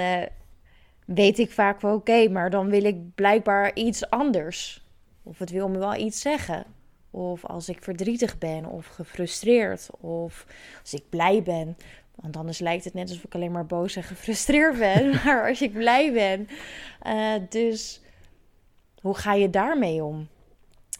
weet 1.04 1.38
ik 1.38 1.50
vaak 1.50 1.80
wel 1.80 1.94
oké, 1.94 2.28
maar 2.28 2.50
dan 2.50 2.68
wil 2.68 2.84
ik 2.84 3.14
blijkbaar 3.14 3.74
iets 3.74 4.10
anders. 4.10 4.79
Of 5.22 5.38
het 5.38 5.50
wil 5.50 5.68
me 5.68 5.78
wel 5.78 5.94
iets 5.94 6.20
zeggen. 6.20 6.64
Of 7.10 7.44
als 7.44 7.68
ik 7.68 7.82
verdrietig 7.82 8.38
ben 8.38 8.66
of 8.66 8.86
gefrustreerd. 8.86 9.88
Of 10.00 10.46
als 10.80 10.94
ik 10.94 11.08
blij 11.08 11.42
ben. 11.42 11.76
Want 12.14 12.36
anders 12.36 12.58
lijkt 12.58 12.84
het 12.84 12.94
net 12.94 13.08
alsof 13.08 13.24
ik 13.24 13.34
alleen 13.34 13.52
maar 13.52 13.66
boos 13.66 13.96
en 13.96 14.02
gefrustreerd 14.02 14.78
ben. 14.78 15.10
maar 15.24 15.48
als 15.48 15.62
ik 15.62 15.72
blij 15.72 16.12
ben. 16.12 16.48
Uh, 17.06 17.34
dus 17.48 18.00
hoe 19.00 19.14
ga 19.14 19.34
je 19.34 19.50
daarmee 19.50 20.04
om? 20.04 20.28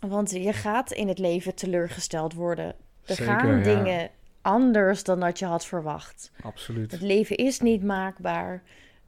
Want 0.00 0.31
je 0.31 0.53
gaat 0.53 0.93
in 0.93 1.09
het 1.09 1.19
leven 1.19 1.55
teleurgesteld 1.55 2.35
worden. 2.35 2.67
Er 2.67 3.15
Zeker, 3.15 3.25
gaan 3.25 3.57
ja. 3.57 3.62
dingen 3.62 4.11
anders 4.43 5.05
dan 5.05 5.21
dat 5.21 5.39
je 5.39 5.45
had 5.45 5.67
verwacht. 5.67 6.33
Absoluut. 6.43 6.93
Het 6.93 7.00
leven 7.00 7.37
is 7.37 7.61
niet 7.61 7.83
maakbaar. 7.83 8.62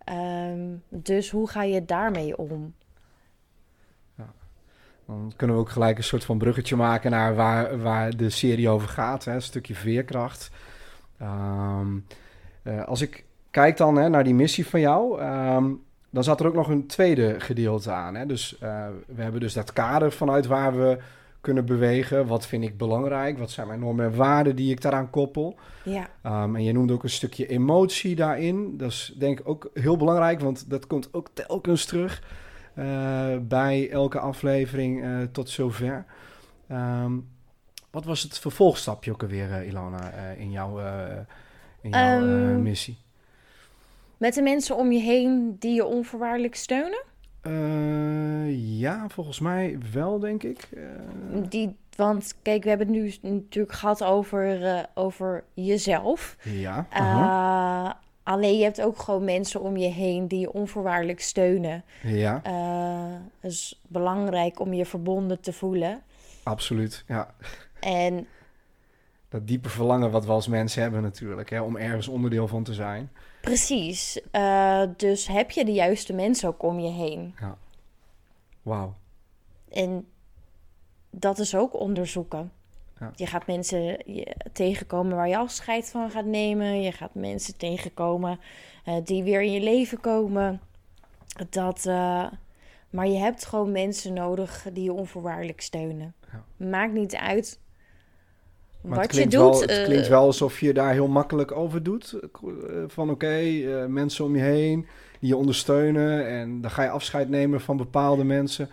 Um, 0.04 0.83
dus 0.88 1.31
hoe 1.31 1.49
ga 1.49 1.62
je 1.62 1.85
daarmee 1.85 2.37
om? 2.37 2.75
Dan 5.12 5.33
kunnen 5.37 5.57
we 5.57 5.62
ook 5.62 5.71
gelijk 5.71 5.99
een 5.99 6.04
soort 6.04 6.25
van 6.25 6.38
bruggetje 6.38 6.76
maken 6.76 7.11
naar 7.11 7.35
waar, 7.35 7.83
waar 7.83 8.16
de 8.16 8.31
serie 8.31 8.69
over 8.69 8.88
gaat. 8.88 9.25
Hè? 9.25 9.35
Een 9.35 9.42
stukje 9.42 9.75
veerkracht. 9.75 10.50
Um, 11.23 12.07
uh, 12.64 12.85
als 12.85 13.00
ik 13.00 13.25
kijk 13.50 13.76
dan 13.76 13.97
hè, 13.97 14.09
naar 14.09 14.25
die 14.25 14.35
missie 14.35 14.66
van 14.66 14.81
jou, 14.81 15.23
um, 15.23 15.83
dan 16.11 16.25
zat 16.25 16.40
er 16.40 16.47
ook 16.47 16.54
nog 16.54 16.69
een 16.69 16.87
tweede 16.87 17.40
gedeelte 17.40 17.90
aan. 17.90 18.14
Hè? 18.14 18.26
Dus 18.26 18.57
uh, 18.62 18.87
we 19.07 19.23
hebben 19.23 19.40
dus 19.40 19.52
dat 19.52 19.73
kader 19.73 20.12
vanuit 20.12 20.47
waar 20.47 20.76
we 20.76 20.99
kunnen 21.40 21.64
bewegen. 21.64 22.26
Wat 22.26 22.47
vind 22.47 22.64
ik 22.64 22.76
belangrijk? 22.76 23.38
Wat 23.38 23.50
zijn 23.50 23.66
mijn 23.66 23.81
normen 23.81 24.04
en 24.04 24.16
waarden 24.16 24.57
die 24.57 24.71
ik 24.71 24.81
daaraan 24.81 25.11
koppel? 25.11 25.59
Ja. 25.85 26.09
Um, 26.42 26.57
en 26.57 26.64
je 26.64 26.73
noemde 26.73 26.92
ook 26.92 27.02
een 27.02 27.11
stukje 27.11 27.47
emotie 27.47 28.14
daarin. 28.14 28.76
Dat 28.76 28.90
is 28.90 29.14
denk 29.19 29.40
ik 29.40 29.49
ook 29.49 29.71
heel 29.75 29.97
belangrijk, 29.97 30.40
want 30.40 30.71
dat 30.71 30.87
komt 30.87 31.09
ook 31.12 31.28
telkens 31.33 31.85
terug. 31.85 32.23
Uh, 32.75 33.37
bij 33.41 33.91
elke 33.91 34.19
aflevering 34.19 35.05
uh, 35.05 35.23
tot 35.33 35.50
zover. 35.50 36.05
Um, 36.71 37.29
wat 37.91 38.05
was 38.05 38.23
het 38.23 38.38
vervolgstapje 38.38 39.12
ook 39.12 39.23
alweer, 39.23 39.49
uh, 39.49 39.69
Ilona, 39.69 40.11
in 40.37 40.50
jouw, 40.50 40.79
in 41.81 41.91
jouw 41.91 42.21
um, 42.21 42.62
missie? 42.62 42.99
Met 44.17 44.35
de 44.35 44.43
mensen 44.43 44.76
om 44.76 44.93
je 44.93 45.00
heen 45.00 45.57
die 45.59 45.75
je 45.75 45.85
onvoorwaardelijk 45.85 46.55
steunen? 46.55 47.02
ja, 48.57 49.09
volgens 49.09 49.41
mij 49.41 49.79
wel, 49.93 50.19
denk 50.19 50.43
ik. 50.43 50.69
Die, 51.49 51.76
want 51.97 52.35
kijk, 52.43 52.62
we 52.62 52.69
hebben 52.69 52.87
het 52.87 52.97
nu 52.97 53.31
natuurlijk 53.31 53.75
gehad 53.75 54.05
over, 54.05 54.87
over 54.95 55.45
jezelf. 55.55 56.37
Ja. 56.43 56.87
-huh. 56.91 58.01
Alleen 58.23 58.57
je 58.59 58.64
hebt 58.64 58.81
ook 58.81 58.99
gewoon 58.99 59.25
mensen 59.25 59.61
om 59.61 59.76
je 59.76 59.88
heen 59.88 60.29
die 60.29 60.41
je 60.41 60.52
onvoorwaardelijk 60.52 61.21
steunen. 61.21 61.85
Ja. 62.02 62.43
Uh, 62.47 63.21
het 63.41 63.52
is 63.52 63.81
belangrijk 63.88 64.61
om 64.61 64.73
je 64.73 64.87
verbonden 64.87 65.41
te 65.41 65.52
voelen. 65.52 66.02
Absoluut, 66.43 67.05
ja. 67.07 67.35
En 67.81 68.26
dat 69.29 69.47
diepe 69.47 69.69
verlangen 69.69 70.11
wat 70.11 70.25
we 70.25 70.33
als 70.33 70.49
mensen 70.49 70.83
hebben 70.83 71.02
natuurlijk, 71.02 71.50
hè, 71.50 71.61
om 71.61 71.76
ergens 71.76 72.09
onderdeel 72.09 72.49
van 72.49 72.62
te 72.62 72.75
zijn. 72.75 73.11
Precies. 73.41 74.21
Uh, 74.33 74.83
dus 74.97 75.26
heb 75.26 75.50
je 75.50 75.64
de 75.64 75.73
juiste 75.73 76.12
mensen 76.12 76.49
ook 76.49 76.62
om 76.62 76.79
je 76.79 76.91
heen. 76.91 77.35
Ja. 77.41 77.57
Wauw. 78.62 78.95
En 79.69 80.07
dat 81.11 81.38
is 81.38 81.55
ook 81.55 81.81
onderzoeken. 81.81 82.52
Ja. 83.02 83.11
Je 83.14 83.26
gaat 83.26 83.47
mensen 83.47 83.99
tegenkomen 84.52 85.16
waar 85.16 85.28
je 85.28 85.37
afscheid 85.37 85.90
van 85.90 86.11
gaat 86.11 86.25
nemen. 86.25 86.82
Je 86.82 86.92
gaat 86.92 87.14
mensen 87.14 87.56
tegenkomen 87.56 88.40
uh, 88.88 88.94
die 89.04 89.23
weer 89.23 89.42
in 89.42 89.52
je 89.52 89.61
leven 89.61 90.00
komen. 90.00 90.61
Dat, 91.50 91.85
uh, 91.88 92.25
maar 92.90 93.09
je 93.09 93.18
hebt 93.18 93.44
gewoon 93.44 93.73
mensen 93.73 94.12
nodig 94.12 94.66
die 94.73 94.85
je 94.85 94.92
onvoorwaardelijk 94.92 95.61
steunen. 95.61 96.14
Ja. 96.32 96.66
Maakt 96.66 96.92
niet 96.92 97.14
uit 97.14 97.61
maar 98.80 98.99
wat 98.99 99.14
je 99.14 99.26
doet. 99.26 99.32
Wel, 99.40 99.61
het 99.61 99.71
uh, 99.71 99.85
klinkt 99.85 100.09
wel 100.09 100.25
alsof 100.25 100.61
je 100.61 100.73
daar 100.73 100.92
heel 100.92 101.09
makkelijk 101.09 101.52
over 101.52 101.82
doet. 101.82 102.18
Van 102.87 103.11
oké, 103.11 103.26
okay, 103.26 103.62
mensen 103.87 104.25
om 104.25 104.37
je 104.37 104.42
heen 104.42 104.87
die 105.21 105.28
je 105.28 105.37
ondersteunen. 105.37 106.28
En 106.28 106.61
dan 106.61 106.71
ga 106.71 106.82
je 106.82 106.90
afscheid 106.90 107.28
nemen 107.28 107.61
van 107.61 107.76
bepaalde 107.76 108.25
mensen. 108.25 108.71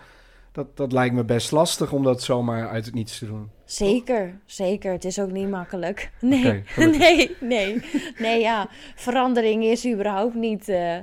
Dat, 0.52 0.78
dat 0.78 0.92
lijkt 0.92 1.16
me 1.16 1.24
best 1.24 1.52
lastig 1.52 1.92
om 1.92 2.04
dat 2.04 2.22
zomaar 2.22 2.70
uit 2.70 2.86
het 2.86 2.94
niets 2.94 3.20
te 3.20 3.26
doen. 3.26 3.50
Zeker, 3.66 4.40
zeker. 4.46 4.92
Het 4.92 5.06
is 5.06 5.20
ook 5.20 5.32
niet 5.32 5.50
makkelijk. 5.50 6.12
Nee, 6.20 6.40
okay, 6.40 6.86
nee, 6.98 7.36
nee. 7.40 7.82
Nee, 8.18 8.40
ja. 8.40 8.68
Verandering 8.96 9.64
is 9.64 9.88
überhaupt 9.88 10.36
niet, 10.36 10.70
uh, 10.70 10.98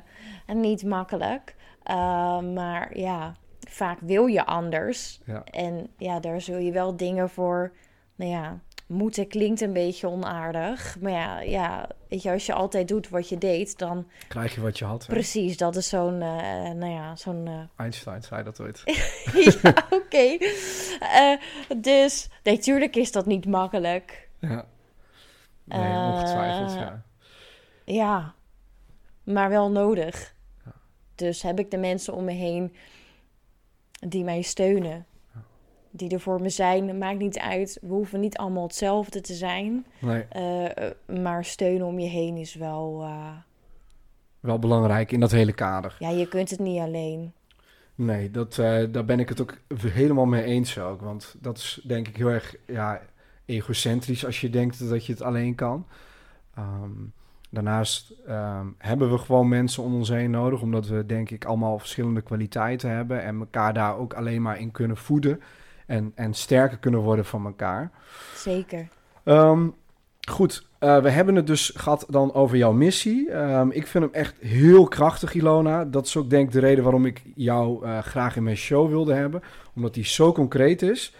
niet 0.46 0.84
makkelijk. 0.84 1.54
Uh, 1.90 2.40
maar 2.40 2.98
ja, 2.98 3.36
vaak 3.68 3.98
wil 4.00 4.26
je 4.26 4.46
anders. 4.46 5.20
Ja. 5.24 5.44
En 5.44 5.88
ja, 5.96 6.20
daar 6.20 6.40
zul 6.40 6.58
je 6.58 6.72
wel 6.72 6.96
dingen 6.96 7.30
voor, 7.30 7.72
nou 8.16 8.30
ja, 8.30 8.60
moeten 8.86 9.28
klinkt 9.28 9.60
een 9.60 9.72
beetje 9.72 10.08
onaardig. 10.08 10.96
Maar 11.00 11.12
ja, 11.12 11.40
ja, 11.40 11.88
weet 12.08 12.22
je, 12.22 12.30
als 12.30 12.46
je 12.46 12.52
altijd 12.52 12.88
doet 12.88 13.08
wat 13.08 13.28
je 13.28 13.38
deed, 13.38 13.78
dan... 13.78 14.06
Krijg 14.28 14.54
je 14.54 14.60
wat 14.60 14.78
je 14.78 14.84
had. 14.84 15.06
Hè? 15.06 15.12
Precies, 15.12 15.56
dat 15.56 15.76
is 15.76 15.88
zo'n, 15.88 16.14
uh, 16.14 16.70
nou 16.70 16.86
ja, 16.86 17.16
zo'n... 17.16 17.46
Uh... 17.46 17.60
Einstein 17.76 18.22
zei 18.22 18.42
dat 18.42 18.60
ooit. 18.60 18.82
ja, 19.62 19.70
oké. 19.90 19.94
Okay. 19.94 20.38
Uh, 21.00 21.40
dus, 21.76 22.28
natuurlijk 22.42 22.96
is 22.96 23.12
dat 23.12 23.26
niet 23.26 23.46
makkelijk. 23.46 24.28
Ja. 24.38 24.66
Nee, 25.64 25.98
ongetwijfeld, 25.98 26.72
ja. 26.72 27.04
Ja, 27.84 28.34
maar 29.22 29.48
wel 29.48 29.70
nodig. 29.70 30.34
Ja. 30.64 30.72
Dus 31.14 31.42
heb 31.42 31.58
ik 31.58 31.70
de 31.70 31.76
mensen 31.76 32.14
om 32.14 32.24
me 32.24 32.32
heen 32.32 32.76
die 34.00 34.24
mij 34.24 34.42
steunen 34.42 35.06
die 35.96 36.10
er 36.10 36.20
voor 36.20 36.40
me 36.40 36.48
zijn. 36.48 36.98
Maakt 36.98 37.18
niet 37.18 37.38
uit. 37.38 37.78
We 37.80 37.92
hoeven 37.92 38.20
niet 38.20 38.36
allemaal 38.36 38.62
hetzelfde 38.62 39.20
te 39.20 39.34
zijn. 39.34 39.86
Nee. 39.98 40.24
Uh, 40.36 41.20
maar 41.22 41.44
steun 41.44 41.84
om 41.84 41.98
je 41.98 42.08
heen 42.08 42.36
is 42.36 42.54
wel. 42.54 43.02
Uh... 43.02 43.28
Wel 44.40 44.58
belangrijk 44.58 45.12
in 45.12 45.20
dat 45.20 45.30
hele 45.30 45.52
kader. 45.52 45.96
Ja, 45.98 46.10
je 46.10 46.28
kunt 46.28 46.50
het 46.50 46.58
niet 46.58 46.80
alleen. 46.80 47.32
Nee, 47.94 48.30
dat, 48.30 48.56
uh, 48.56 48.84
daar 48.90 49.04
ben 49.04 49.20
ik 49.20 49.28
het 49.28 49.40
ook 49.40 49.58
helemaal 49.76 50.26
mee 50.26 50.42
eens 50.42 50.78
ook. 50.78 51.00
Want 51.00 51.36
dat 51.40 51.56
is 51.56 51.80
denk 51.86 52.08
ik 52.08 52.16
heel 52.16 52.28
erg 52.28 52.56
ja, 52.66 53.00
egocentrisch 53.44 54.26
als 54.26 54.40
je 54.40 54.50
denkt 54.50 54.88
dat 54.88 55.06
je 55.06 55.12
het 55.12 55.22
alleen 55.22 55.54
kan. 55.54 55.86
Um, 56.58 57.12
daarnaast 57.50 58.14
um, 58.28 58.74
hebben 58.78 59.10
we 59.10 59.18
gewoon 59.18 59.48
mensen 59.48 59.82
om 59.82 59.94
ons 59.94 60.08
heen 60.08 60.30
nodig. 60.30 60.62
Omdat 60.62 60.86
we 60.86 61.06
denk 61.06 61.30
ik 61.30 61.44
allemaal 61.44 61.78
verschillende 61.78 62.22
kwaliteiten 62.22 62.90
hebben. 62.90 63.22
En 63.22 63.38
elkaar 63.38 63.74
daar 63.74 63.96
ook 63.96 64.14
alleen 64.14 64.42
maar 64.42 64.60
in 64.60 64.70
kunnen 64.70 64.96
voeden 64.96 65.40
en, 65.86 66.12
en 66.14 66.34
sterker 66.34 66.78
kunnen 66.78 67.00
worden 67.00 67.24
van 67.24 67.46
elkaar. 67.46 67.90
Zeker. 68.34 68.88
Um, 69.24 69.74
goed, 70.28 70.66
uh, 70.80 71.02
we 71.02 71.10
hebben 71.10 71.34
het 71.34 71.46
dus 71.46 71.72
gehad 71.76 72.06
dan 72.08 72.34
over 72.34 72.56
jouw 72.56 72.72
missie. 72.72 73.34
Um, 73.34 73.70
ik 73.70 73.86
vind 73.86 74.04
hem 74.04 74.12
echt 74.12 74.34
heel 74.40 74.88
krachtig, 74.88 75.34
Ilona. 75.34 75.84
Dat 75.84 76.06
is 76.06 76.16
ook 76.16 76.30
denk 76.30 76.46
ik 76.46 76.52
de 76.52 76.60
reden 76.60 76.84
waarom 76.84 77.06
ik 77.06 77.22
jou 77.34 77.86
uh, 77.86 77.98
graag 77.98 78.36
in 78.36 78.42
mijn 78.42 78.56
show 78.56 78.88
wilde 78.88 79.14
hebben. 79.14 79.42
Omdat 79.74 79.94
die 79.94 80.04
zo 80.04 80.32
concreet 80.32 80.82
is. 80.82 81.14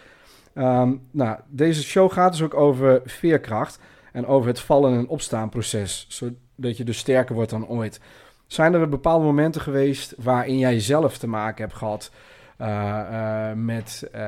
Um, 0.55 1.01
nou, 1.11 1.39
deze 1.47 1.83
show 1.83 2.11
gaat 2.11 2.31
dus 2.31 2.41
ook 2.41 2.53
over 2.53 3.01
veerkracht. 3.05 3.79
En 4.11 4.25
over 4.25 4.47
het 4.47 4.59
vallen- 4.59 4.97
en 4.97 5.07
opstaanproces. 5.07 6.05
Zodat 6.09 6.77
je 6.77 6.83
dus 6.83 6.97
sterker 6.97 7.35
wordt 7.35 7.49
dan 7.49 7.67
ooit. 7.67 7.99
Zijn 8.47 8.73
er 8.73 8.89
bepaalde 8.89 9.25
momenten 9.25 9.61
geweest 9.61 10.13
waarin 10.17 10.57
jij 10.57 10.79
zelf 10.79 11.17
te 11.17 11.27
maken 11.27 11.63
hebt 11.63 11.77
gehad... 11.77 12.11
Uh, 12.61 12.67
uh, 13.11 13.51
met, 13.53 14.09
uh, 14.15 14.21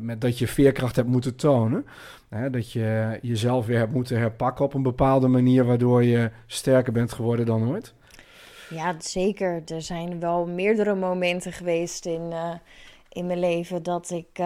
met 0.00 0.20
dat 0.20 0.38
je 0.38 0.46
veerkracht 0.46 0.96
hebt 0.96 1.08
moeten 1.08 1.36
tonen. 1.36 1.86
Hè, 2.28 2.50
dat 2.50 2.72
je 2.72 3.18
jezelf 3.22 3.66
weer 3.66 3.78
hebt 3.78 3.92
moeten 3.92 4.18
herpakken 4.18 4.64
op 4.64 4.74
een 4.74 4.82
bepaalde 4.82 5.28
manier, 5.28 5.64
waardoor 5.64 6.04
je 6.04 6.30
sterker 6.46 6.92
bent 6.92 7.12
geworden 7.12 7.46
dan 7.46 7.68
ooit. 7.68 7.94
Ja, 8.70 8.94
zeker. 8.98 9.62
Er 9.66 9.82
zijn 9.82 10.20
wel 10.20 10.46
meerdere 10.46 10.94
momenten 10.94 11.52
geweest 11.52 12.06
in, 12.06 12.32
in 13.08 13.26
mijn 13.26 13.38
leven 13.38 13.82
dat 13.82 14.10
ik 14.10 14.40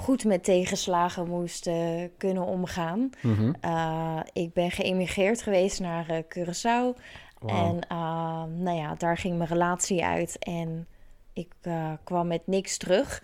goed 0.00 0.24
met 0.24 0.44
tegenslagen 0.44 1.28
moest 1.28 1.66
eh, 1.66 1.76
kunnen 2.16 2.44
omgaan. 2.44 3.10
Mhm. 3.22 3.52
Uh, 3.64 4.20
ik 4.32 4.52
ben 4.52 4.70
geëmigreerd 4.70 5.42
geweest 5.42 5.80
naar 5.80 6.24
Curaçao. 6.24 7.00
En 7.46 7.78
nou 8.62 8.76
ja, 8.76 8.94
daar 8.94 9.16
ging 9.16 9.36
mijn 9.36 9.48
relatie 9.48 10.04
uit 10.04 10.38
en 10.38 10.86
ik 11.40 11.70
kwam 12.04 12.26
met 12.26 12.46
niks 12.46 12.76
terug. 12.76 13.22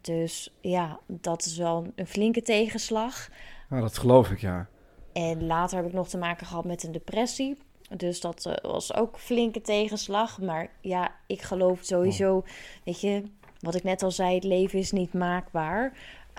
Dus 0.00 0.54
ja, 0.60 1.00
dat 1.06 1.44
is 1.44 1.56
wel 1.56 1.86
een 1.94 2.06
flinke 2.06 2.42
tegenslag. 2.42 3.28
Ja, 3.70 3.80
dat 3.80 3.98
geloof 3.98 4.30
ik, 4.30 4.40
ja. 4.40 4.68
En 5.12 5.46
later 5.46 5.76
heb 5.76 5.86
ik 5.86 5.92
nog 5.92 6.08
te 6.08 6.18
maken 6.18 6.46
gehad 6.46 6.64
met 6.64 6.82
een 6.82 6.92
depressie. 6.92 7.58
Dus 7.96 8.20
dat 8.20 8.46
uh, 8.46 8.54
was 8.72 8.94
ook 8.94 9.18
flinke 9.18 9.60
tegenslag. 9.60 10.40
Maar 10.40 10.70
ja, 10.80 11.14
ik 11.26 11.42
geloof 11.42 11.78
sowieso, 11.82 12.36
Oh. 12.36 12.44
weet 12.84 13.00
je, 13.00 13.22
wat 13.60 13.74
ik 13.74 13.82
net 13.82 14.02
al 14.02 14.10
zei, 14.10 14.34
het 14.34 14.44
leven 14.44 14.78
is 14.78 14.92
niet 14.92 15.12
maakbaar. 15.12 15.92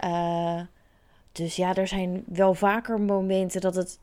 Uh, 0.03 0.61
dus 1.31 1.55
ja, 1.55 1.75
er 1.75 1.87
zijn 1.87 2.23
wel 2.27 2.53
vaker 2.53 3.01
momenten 3.01 3.61
dat 3.61 3.75
het 3.75 3.99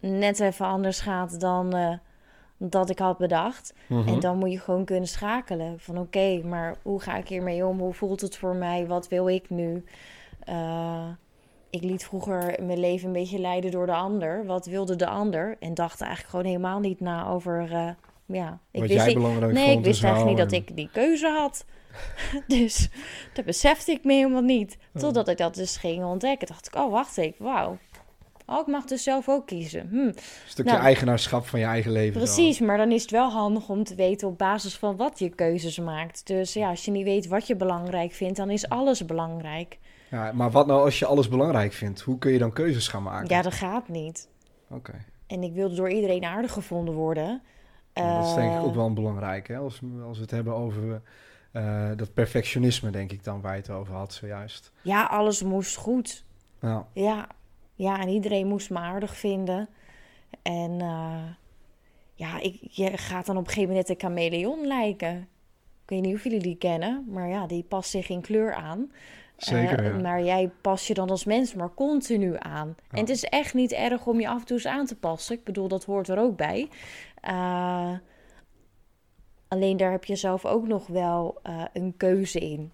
net 0.00 0.40
even 0.40 0.66
anders 0.66 1.00
gaat 1.00 1.40
dan 1.40 1.76
uh, 1.76 1.94
dat 2.62 2.90
ik 2.90 2.98
had 2.98 3.18
bedacht. 3.18 3.74
Mhm. 3.86 4.08
En 4.08 4.20
dan 4.20 4.38
moet 4.38 4.52
je 4.52 4.58
gewoon 4.58 4.84
kunnen 4.84 5.08
schakelen. 5.08 5.74
Van 5.78 5.98
oké, 5.98 6.06
okay, 6.18 6.40
maar 6.40 6.76
hoe 6.82 7.00
ga 7.00 7.16
ik 7.16 7.28
hiermee 7.28 7.66
om? 7.66 7.78
Hoe 7.78 7.92
voelt 7.94 8.20
het 8.20 8.36
voor 8.36 8.54
mij? 8.54 8.86
Wat 8.86 9.08
wil 9.08 9.28
ik 9.28 9.50
nu? 9.50 9.84
Uh, 10.48 11.08
ik 11.70 11.82
liet 11.82 12.04
vroeger 12.04 12.56
mijn 12.62 12.80
leven 12.80 13.06
een 13.06 13.12
beetje 13.12 13.38
leiden 13.38 13.70
door 13.70 13.86
de 13.86 13.94
ander. 13.94 14.46
Wat 14.46 14.66
wilde 14.66 14.96
de 14.96 15.06
ander? 15.06 15.56
En 15.60 15.74
dacht 15.74 16.00
eigenlijk 16.00 16.30
gewoon 16.30 16.46
helemaal 16.46 16.80
niet 16.80 17.00
na 17.00 17.28
over. 17.28 17.70
Uh, 17.72 17.88
ja, 18.26 18.58
ik 18.70 18.80
Wat 18.80 18.88
wist 18.88 18.92
jij 18.92 19.06
niet, 19.06 19.14
belangrijk 19.14 19.52
nee, 19.52 19.76
ik 19.76 19.84
wist 19.84 20.04
eigenlijk 20.04 20.36
niet 20.36 20.44
en- 20.44 20.50
dat 20.50 20.68
ik 20.68 20.76
die 20.76 20.90
keuze 20.92 21.28
had. 21.28 21.64
dus 22.46 22.88
dat 23.32 23.44
besefte 23.44 23.92
ik 23.92 24.04
me 24.04 24.12
helemaal 24.12 24.42
niet. 24.42 24.76
Totdat 24.94 25.28
ik 25.28 25.36
dat 25.36 25.54
dus 25.54 25.76
ging 25.76 26.04
ontdekken. 26.04 26.46
Dacht 26.46 26.66
ik, 26.66 26.74
oh, 26.74 26.90
wacht 26.90 27.18
even, 27.18 27.44
wauw. 27.44 27.78
Oh, 28.50 28.60
ik 28.60 28.66
mag 28.66 28.84
dus 28.84 29.02
zelf 29.02 29.28
ook 29.28 29.46
kiezen. 29.46 29.88
Hm. 29.90 29.96
Een 29.96 30.14
stukje 30.46 30.72
Nou, 30.72 30.84
eigenaarschap 30.84 31.46
van 31.46 31.58
je 31.60 31.64
eigen 31.66 31.92
leven. 31.92 32.12
dan. 32.20 32.22
Precies, 32.22 32.60
maar 32.60 32.76
dan 32.76 32.90
is 32.92 33.02
het 33.02 33.10
wel 33.10 33.30
handig 33.30 33.68
om 33.68 33.84
te 33.84 33.94
weten 33.94 34.28
op 34.28 34.38
basis 34.38 34.76
van 34.78 34.96
wat 34.96 35.18
je 35.18 35.28
keuzes 35.28 35.78
maakt. 35.78 36.26
Dus 36.26 36.52
ja, 36.52 36.68
als 36.68 36.84
je 36.84 36.90
niet 36.90 37.04
weet 37.04 37.26
wat 37.26 37.46
je 37.46 37.56
belangrijk 37.56 38.12
vindt, 38.12 38.36
dan 38.36 38.50
is 38.50 38.68
alles 38.68 39.04
belangrijk. 39.04 39.78
Ja, 40.10 40.32
maar 40.32 40.50
wat 40.50 40.66
nou 40.66 40.84
als 40.84 40.98
je 40.98 41.06
alles 41.06 41.28
belangrijk 41.28 41.72
vindt? 41.72 42.00
Hoe 42.00 42.18
kun 42.18 42.32
je 42.32 42.38
dan 42.38 42.52
keuzes 42.52 42.88
gaan 42.88 43.02
maken? 43.02 43.28
Ja, 43.28 43.42
dat 43.42 43.54
gaat 43.54 43.88
niet. 43.88 44.28
Oké. 44.70 45.04
En 45.26 45.42
ik 45.42 45.52
wilde 45.52 45.74
door 45.74 45.90
iedereen 45.90 46.24
aardig 46.24 46.52
gevonden 46.52 46.94
worden. 46.94 47.42
Ja, 47.94 48.18
dat 48.18 48.26
is 48.28 48.34
denk 48.34 48.50
ik 48.52 48.56
Eh, 48.58 48.64
ook 48.64 48.74
wel 48.74 48.86
een 48.86 48.94
belangrijk, 48.94 49.48
hè? 49.48 49.56
Als, 49.56 49.80
als 50.06 50.16
we 50.16 50.22
het 50.22 50.30
hebben 50.30 50.54
over 50.54 51.02
eh, 51.52 51.90
dat 51.96 52.14
perfectionisme, 52.14 52.90
denk 52.90 53.12
ik 53.12 53.24
dan, 53.24 53.40
waar 53.40 53.52
je 53.54 53.60
het 53.60 53.70
over 53.70 53.94
had 53.94 54.12
zojuist. 54.12 54.72
Ja, 54.82 55.04
alles 55.04 55.42
moest 55.42 55.76
goed. 55.76 56.24
Ja, 56.60 56.86
Ja, 56.92 57.26
ja 57.80 58.00
en 58.00 58.08
iedereen 58.08 58.46
moest 58.46 58.70
me 58.70 58.78
aardig 58.78 59.16
vinden. 59.16 59.68
En 60.42 60.80
eh, 60.80 61.22
ja, 62.14 62.40
ik, 62.40 62.58
je 62.70 62.96
gaat 62.96 63.26
dan 63.26 63.36
op 63.36 63.42
een 63.42 63.48
gegeven 63.48 63.68
moment 63.68 63.88
net 63.88 63.96
een 63.96 64.08
chameleon 64.08 64.66
lijken. 64.66 65.28
Ik 65.84 65.96
weet 65.96 66.00
niet 66.00 66.14
of 66.14 66.22
jullie 66.22 66.40
die 66.40 66.56
kennen, 66.56 67.04
maar 67.08 67.28
ja, 67.28 67.46
die 67.46 67.62
past 67.62 67.90
zich 67.90 68.08
in 68.08 68.20
kleur 68.20 68.54
aan. 68.54 68.92
zeker. 69.36 69.78
Eh, 69.78 69.84
ja. 69.84 69.98
Maar 70.00 70.22
jij 70.22 70.50
pas 70.60 70.86
je 70.86 70.94
dan 70.94 71.10
als 71.10 71.24
mens 71.24 71.54
maar 71.54 71.74
continu 71.74 72.34
aan. 72.38 72.76
En 72.90 73.00
het 73.00 73.08
is 73.08 73.24
echt 73.24 73.54
niet 73.54 73.72
erg 73.72 74.06
om 74.06 74.20
je 74.20 74.28
af 74.28 74.40
en 74.40 74.46
toe 74.46 74.56
eens 74.56 74.66
aan 74.66 74.86
te 74.86 74.96
passen. 74.96 75.36
Ik 75.36 75.44
bedoel, 75.44 75.68
dat 75.68 75.84
hoort 75.84 76.08
er 76.08 76.18
ook 76.18 76.36
bij. 76.36 76.68
Eh, 77.20 77.92
alleen 79.48 79.76
daar 79.76 79.90
heb 79.90 80.04
je 80.04 80.16
zelf 80.16 80.44
ook 80.44 80.66
nog 80.66 80.86
wel 80.86 81.40
een 81.72 81.94
keuze 81.96 82.38
in. 82.38 82.72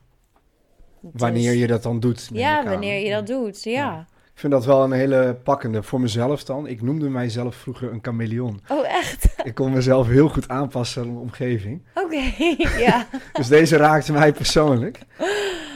Wanneer 1.00 1.50
Dus- 1.50 1.60
je 1.60 1.66
dat 1.66 1.82
dan 1.82 2.00
doet. 2.00 2.30
Ja, 2.32 2.64
wanneer 2.64 3.04
je 3.04 3.10
dat 3.10 3.26
doet, 3.26 3.62
ja. 3.62 3.72
Ja. 3.72 4.06
Ik 4.36 4.42
vind 4.42 4.52
dat 4.54 4.64
wel 4.64 4.84
een 4.84 4.92
hele 4.92 5.34
pakkende 5.42 5.82
voor 5.82 6.00
mezelf 6.00 6.44
dan. 6.44 6.66
Ik 6.66 6.82
noemde 6.82 7.08
mijzelf 7.08 7.54
vroeger 7.54 7.92
een 7.92 7.98
chameleon. 8.02 8.60
Oh, 8.68 8.88
echt? 8.88 9.34
Ik 9.44 9.54
kon 9.54 9.72
mezelf 9.72 10.06
heel 10.08 10.28
goed 10.28 10.48
aanpassen 10.48 11.02
aan 11.02 11.12
de 11.14 11.18
omgeving. 11.20 11.82
Oké, 11.94 12.22
ja. 12.86 13.06
Dus 13.32 13.48
deze 13.48 13.76
raakte 13.76 14.12
mij 14.12 14.32
persoonlijk. 14.32 15.00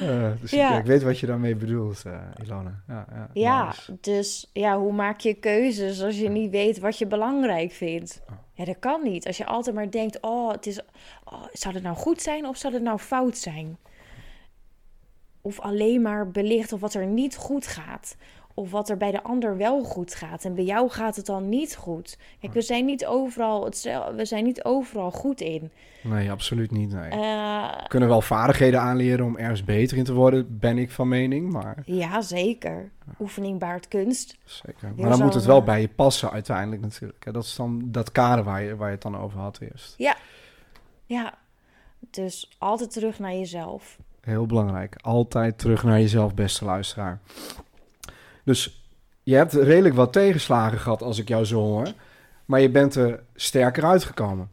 Eh, 0.00 0.30
dus 0.40 0.50
Ja. 0.50 0.72
ik, 0.72 0.78
ik 0.80 0.84
weet 0.86 1.02
wat 1.02 1.18
je 1.18 1.26
daarmee 1.26 1.54
bedoelt, 1.56 2.02
eh, 2.06 2.12
Ilona. 2.44 2.82
Ja, 2.88 3.06
ja, 3.12 3.28
Ja, 3.32 3.66
nice. 3.66 3.96
dus 4.00 4.50
ja, 4.52 4.78
hoe 4.78 4.92
maak 4.92 5.20
je 5.20 5.34
keuzes 5.34 6.02
als 6.02 6.18
je 6.18 6.28
niet 6.28 6.50
weet 6.50 6.78
wat 6.78 6.98
je 6.98 7.06
belangrijk 7.06 7.72
vindt? 7.72 8.20
Oh. 8.30 8.36
Ja, 8.54 8.64
dat 8.64 8.78
kan 8.78 9.02
niet. 9.02 9.26
Als 9.26 9.36
je 9.36 9.46
altijd 9.46 9.74
maar 9.74 9.90
denkt, 9.90 10.18
oh, 10.20 10.50
het 10.52 10.66
is, 10.66 10.80
oh, 11.24 11.44
zou 11.52 11.74
het 11.74 11.82
nou 11.82 11.96
goed 11.96 12.22
zijn 12.22 12.46
of 12.46 12.56
zou 12.56 12.74
het 12.74 12.82
nou 12.82 12.98
fout 12.98 13.36
zijn? 13.38 13.76
Of 15.42 15.60
alleen 15.60 16.02
maar 16.02 16.30
belicht 16.30 16.72
of 16.72 16.80
wat 16.80 16.94
er 16.94 17.06
niet 17.06 17.36
goed 17.36 17.66
gaat. 17.66 18.16
Of 18.60 18.70
wat 18.70 18.88
er 18.88 18.96
bij 18.96 19.10
de 19.10 19.22
ander 19.22 19.56
wel 19.56 19.82
goed 19.82 20.14
gaat. 20.14 20.44
En 20.44 20.54
bij 20.54 20.64
jou 20.64 20.90
gaat 20.90 21.16
het 21.16 21.26
dan 21.26 21.48
niet 21.48 21.76
goed. 21.76 22.18
Kijk, 22.40 22.52
we 22.52 22.60
zijn 22.60 22.84
niet 22.84 23.06
overal, 23.06 23.64
hetzelfde, 23.64 24.14
we 24.14 24.24
zijn 24.24 24.44
niet 24.44 24.64
overal 24.64 25.10
goed 25.10 25.40
in. 25.40 25.70
Nee, 26.02 26.30
absoluut 26.30 26.70
niet. 26.70 26.92
Nee. 26.92 27.10
Eh, 27.10 27.18
We 27.82 27.88
kunnen 27.88 28.08
wel 28.08 28.20
vaardigheden 28.20 28.80
aanleren 28.80 29.26
om 29.26 29.36
ergens 29.36 29.64
beter 29.64 29.96
in 29.96 30.04
te 30.04 30.12
worden, 30.12 30.58
ben 30.58 30.78
ik 30.78 30.90
van 30.90 31.08
mening. 31.08 31.52
Maar, 31.52 31.82
ja, 31.84 32.20
zeker. 32.20 32.90
Oefening 33.20 33.58
baart 33.58 33.88
kunst. 33.88 34.38
zeker. 34.44 34.86
Heel 34.86 34.94
maar 34.96 35.08
dan 35.08 35.18
zo, 35.18 35.24
moet 35.24 35.34
het 35.34 35.44
wel 35.44 35.58
eh, 35.58 35.64
bij 35.64 35.80
je 35.80 35.88
passen 35.88 36.30
uiteindelijk 36.30 36.82
natuurlijk. 36.82 37.32
Dat 37.32 37.44
is 37.44 37.56
dan 37.56 37.82
dat 37.84 38.12
kader 38.12 38.44
waar 38.44 38.62
je, 38.62 38.76
waar 38.76 38.88
je 38.88 38.94
het 38.94 39.02
dan 39.02 39.18
over 39.18 39.38
had 39.38 39.58
eerst. 39.60 39.94
Ja, 41.06 41.34
dus 42.10 42.50
altijd 42.58 42.92
terug 42.92 43.18
naar 43.18 43.32
jezelf. 43.32 43.98
Heel 44.20 44.46
belangrijk. 44.46 44.96
Altijd 45.00 45.58
terug 45.58 45.82
naar 45.84 46.00
jezelf, 46.00 46.34
beste 46.34 46.64
luisteraar. 46.64 47.20
Dus 48.44 48.84
je 49.22 49.34
hebt 49.34 49.52
redelijk 49.52 49.94
wat 49.94 50.12
tegenslagen 50.12 50.78
gehad 50.78 51.02
als 51.02 51.18
ik 51.18 51.28
jou 51.28 51.44
zo 51.44 51.60
hoor. 51.60 51.92
Maar 52.44 52.60
je 52.60 52.70
bent 52.70 52.94
er 52.94 53.22
sterker 53.34 53.84
uitgekomen. 53.84 54.50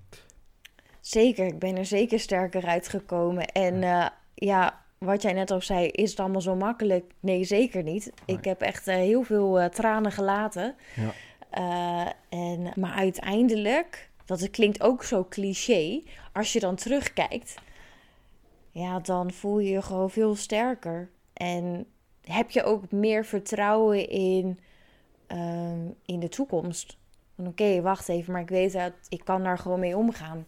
Zeker, 1.00 1.46
ik 1.46 1.60
ben 1.60 1.78
er 1.78 1.86
zeker 1.86 2.20
sterker 2.20 2.66
uitgekomen. 2.66 3.46
En 3.46 3.84
eh, 3.84 4.08
ja, 4.34 4.86
wat 4.98 5.22
jij 5.22 5.34
net 5.34 5.52
al 5.52 5.62
zei, 5.62 5.88
is 5.88 6.10
het 6.10 6.20
allemaal 6.20 6.42
zo 6.42 6.56
makkelijk? 6.56 7.14
Nee, 7.20 7.44
zeker 7.44 7.84
niet. 7.84 8.12
Ik 8.26 8.46
heb 8.46 8.62
echt 8.62 8.88
eh, 8.88 8.96
heel 8.96 9.24
veel 9.24 9.60
eh, 9.60 9.70
tranen 9.70 10.12
gelaten. 10.12 10.76
Ja. 10.96 11.14
Eh, 11.50 12.40
en, 12.40 12.72
maar 12.76 12.94
uiteindelijk, 12.94 14.10
dat 14.26 14.40
het 14.40 14.50
klinkt 14.50 14.82
ook 14.82 15.04
zo 15.04 15.26
cliché, 15.30 16.02
als 16.34 16.54
je 16.54 16.60
dan 16.60 16.76
terugkijkt, 16.76 17.56
ja, 18.72 19.00
dan 19.00 19.32
voel 19.32 19.60
je 19.60 19.70
je 19.70 19.82
gewoon 19.82 20.10
veel 20.10 20.36
sterker. 20.36 21.10
En 21.34 21.86
heb 22.28 22.52
je 22.52 22.64
ook 22.64 22.92
meer 22.92 23.26
vertrouwen 23.26 24.10
in, 24.10 24.60
ehm, 25.28 25.88
in 26.06 26.20
de 26.20 26.30
toekomst. 26.30 26.98
Oké, 27.36 27.82
wacht 27.82 28.10
even, 28.10 28.34
maar 28.34 28.42
ik 28.42 28.50
weet 28.50 28.74
dat 28.74 28.94
ik 29.10 29.22
kan 29.24 29.44
daar 29.44 29.58
gewoon 29.58 29.80
mee 29.80 29.98
omgaan. 29.98 30.46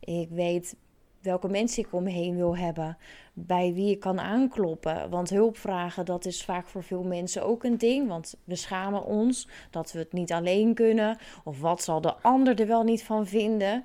Ik 0.00 0.28
weet 0.30 0.76
welke 1.22 1.48
mensen 1.48 1.82
ik 1.82 1.92
om 1.92 2.02
me 2.02 2.10
heen 2.10 2.36
wil 2.36 2.56
hebben. 2.56 2.96
Bij 3.32 3.72
wie 3.74 3.90
ik 3.90 4.00
kan 4.00 4.20
aankloppen. 4.20 5.10
Want 5.10 5.30
hulp 5.30 5.56
vragen, 5.56 6.04
dat 6.04 6.24
is 6.24 6.44
vaak 6.44 6.66
voor 6.66 6.82
veel 6.82 7.02
mensen 7.02 7.44
ook 7.44 7.64
een 7.64 7.78
ding. 7.78 8.08
Want 8.08 8.34
we 8.44 8.56
schamen 8.56 9.04
ons 9.04 9.48
dat 9.70 9.92
we 9.92 9.98
het 9.98 10.12
niet 10.12 10.32
alleen 10.32 10.74
kunnen. 10.74 11.18
Of 11.44 11.60
wat 11.60 11.82
zal 11.82 12.00
de 12.00 12.14
ander 12.14 12.60
er 12.60 12.66
wel 12.66 12.82
niet 12.82 13.04
van 13.04 13.26
vinden. 13.26 13.84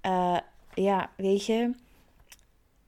Eh, 0.00 0.38
ja, 0.74 1.10
weet 1.16 1.46
je. 1.46 1.70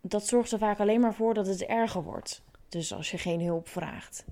Dat 0.01 0.27
zorgt 0.27 0.53
er 0.53 0.59
vaak 0.59 0.81
alleen 0.81 1.01
maar 1.01 1.15
voor 1.15 1.35
dat 1.35 1.47
het 1.47 1.65
erger 1.65 2.03
wordt. 2.03 2.43
Dus 2.73 2.95
als 2.95 3.11
je 3.11 3.19
geen 3.19 3.41
hulp 3.45 3.69
vraagt. 3.69 4.25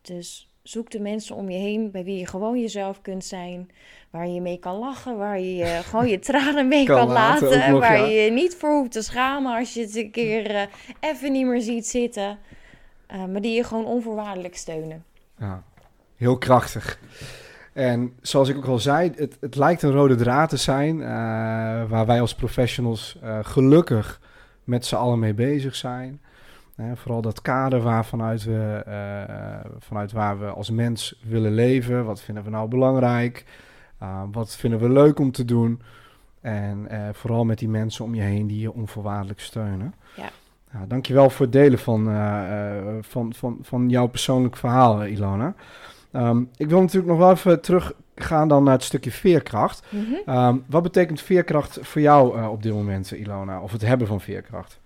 Dus 0.00 0.54
zoek 0.62 0.90
de 0.90 1.00
mensen 1.00 1.36
om 1.36 1.50
je 1.50 1.58
heen 1.58 1.90
bij 1.90 2.04
wie 2.04 2.18
je 2.18 2.26
gewoon 2.26 2.60
jezelf 2.60 3.00
kunt 3.02 3.24
zijn. 3.24 3.70
Waar 4.10 4.28
je 4.28 4.40
mee 4.40 4.58
kan 4.58 4.76
lachen, 4.76 5.16
waar 5.16 5.40
je 5.40 5.80
gewoon 5.84 6.08
je 6.08 6.18
tranen 6.28 6.68
mee 6.68 6.84
Kan 6.86 6.96
kan, 6.96 7.08
laten 7.08 7.48
laten. 7.48 7.64
ook 7.64 7.70
nog, 7.70 7.80
waar 7.80 7.98
ja. 7.98 8.04
je 8.04 8.20
je 8.20 8.30
niet 8.30 8.54
voor 8.56 8.70
hoeft 8.70 8.92
te 8.92 9.02
schamen 9.02 9.56
als 9.56 9.74
je 9.74 9.80
het 9.80 9.96
een 9.96 10.10
keer 10.10 10.54
eh, 10.54 10.62
even 11.00 11.32
niet 11.32 11.46
meer 11.46 11.60
ziet 11.60 11.86
zitten. 11.86 12.38
Eh, 13.06 13.24
maar 13.24 13.40
die 13.40 13.54
je 13.54 13.64
gewoon 13.64 13.84
onvoorwaardelijk 13.86 14.56
steunen. 14.56 15.04
Ja, 15.38 15.62
heel 16.16 16.38
krachtig. 16.38 16.98
En 17.72 18.12
zoals 18.20 18.48
ik 18.48 18.56
ook 18.56 18.64
al 18.66 18.78
zei, 18.78 19.12
het, 19.16 19.36
het 19.40 19.56
lijkt 19.56 19.82
een 19.82 19.92
rode 19.92 20.14
draad 20.14 20.48
te 20.48 20.56
zijn. 20.56 21.00
eh, 21.00 21.06
waar 21.88 22.06
wij 22.06 22.20
als 22.20 22.34
professionals 22.34 23.18
gelukkig 23.42 24.20
met 24.64 24.86
z'n 24.86 24.94
allen 24.94 25.18
mee 25.18 25.34
bezig 25.34 25.74
zijn. 25.74 26.20
Eh, 26.78 26.86
vooral 26.94 27.22
dat 27.22 27.42
kader 27.42 27.80
waar 27.80 28.04
vanuit, 28.04 28.44
we, 28.44 28.82
eh, 28.86 29.70
vanuit 29.78 30.12
waar 30.12 30.38
we 30.40 30.46
als 30.46 30.70
mens 30.70 31.20
willen 31.22 31.52
leven. 31.52 32.04
Wat 32.04 32.20
vinden 32.20 32.44
we 32.44 32.50
nou 32.50 32.68
belangrijk? 32.68 33.44
Uh, 34.02 34.22
wat 34.32 34.56
vinden 34.56 34.80
we 34.80 34.88
leuk 34.88 35.18
om 35.18 35.30
te 35.30 35.44
doen? 35.44 35.80
En 36.40 36.86
uh, 36.90 37.08
vooral 37.12 37.44
met 37.44 37.58
die 37.58 37.68
mensen 37.68 38.04
om 38.04 38.14
je 38.14 38.22
heen 38.22 38.46
die 38.46 38.60
je 38.60 38.72
onvoorwaardelijk 38.72 39.40
steunen. 39.40 39.94
Ja. 40.16 40.30
Nou, 40.72 40.86
dankjewel 40.86 41.30
voor 41.30 41.44
het 41.44 41.54
delen 41.54 41.78
van, 41.78 42.08
uh, 42.08 42.42
van, 43.00 43.34
van, 43.34 43.58
van 43.62 43.88
jouw 43.88 44.06
persoonlijk 44.06 44.56
verhaal, 44.56 45.06
Ilona. 45.06 45.54
Um, 46.12 46.50
ik 46.56 46.68
wil 46.68 46.80
natuurlijk 46.80 47.06
nog 47.06 47.18
wel 47.18 47.30
even 47.30 47.60
teruggaan 47.60 48.48
dan 48.48 48.64
naar 48.64 48.74
het 48.74 48.82
stukje 48.82 49.10
veerkracht. 49.10 49.82
Mm 49.90 50.04
-hmm. 50.04 50.36
um, 50.36 50.64
wat 50.66 50.82
betekent 50.82 51.20
veerkracht 51.20 51.78
voor 51.82 52.00
jou 52.00 52.48
op 52.48 52.62
dit 52.62 52.72
moment, 52.72 53.10
Ilona? 53.10 53.60
Of 53.60 53.72
het 53.72 53.82
hebben 53.82 54.06
van 54.06 54.20
veerkracht? 54.20 54.80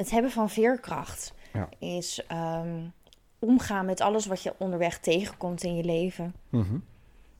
Het 0.00 0.10
hebben 0.10 0.30
van 0.30 0.50
veerkracht 0.50 1.34
ja. 1.52 1.68
is... 1.78 2.24
Um, 2.32 2.92
omgaan 3.40 3.86
met 3.86 4.00
alles 4.00 4.26
wat 4.26 4.42
je 4.42 4.54
onderweg 4.58 4.98
tegenkomt 4.98 5.62
in 5.62 5.76
je 5.76 5.84
leven. 5.84 6.34
Mhm. 6.48 6.78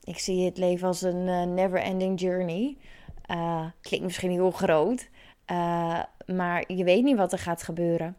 Ik 0.04 0.18
zie 0.18 0.44
het 0.44 0.58
leven 0.58 0.86
als 0.86 1.02
een 1.02 1.28
eh, 1.28 1.42
never-ending 1.42 2.20
journey. 2.20 2.76
Uh, 3.30 3.66
klinkt 3.80 4.06
misschien 4.06 4.30
heel 4.30 4.50
groot, 4.50 5.08
uh, 5.50 6.02
maar 6.26 6.72
je 6.72 6.84
weet 6.84 7.04
niet 7.04 7.16
wat 7.16 7.32
er 7.32 7.38
gaat 7.38 7.62
gebeuren. 7.62 8.16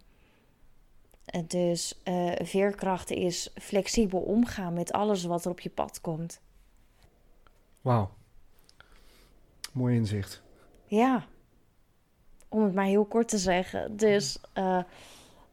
Dus 1.47 2.01
veerkracht 2.41 3.12
is 3.12 3.51
flexibel 3.56 4.19
omgaan 4.19 4.73
met 4.73 4.91
alles 4.91 5.23
wat 5.23 5.45
er 5.45 5.51
op 5.51 5.60
je 5.60 5.69
pad 5.69 6.01
komt. 6.01 6.41
Wauw. 7.82 8.10
Mooi 9.71 9.95
inzicht. 9.95 10.41
Ja, 10.86 11.25
om 12.52 12.64
het 12.64 12.74
maar 12.74 12.86
heel 12.86 13.06
kort 13.06 13.28
te 13.28 13.38
zeggen. 13.38 13.98
Dus, 13.98 14.40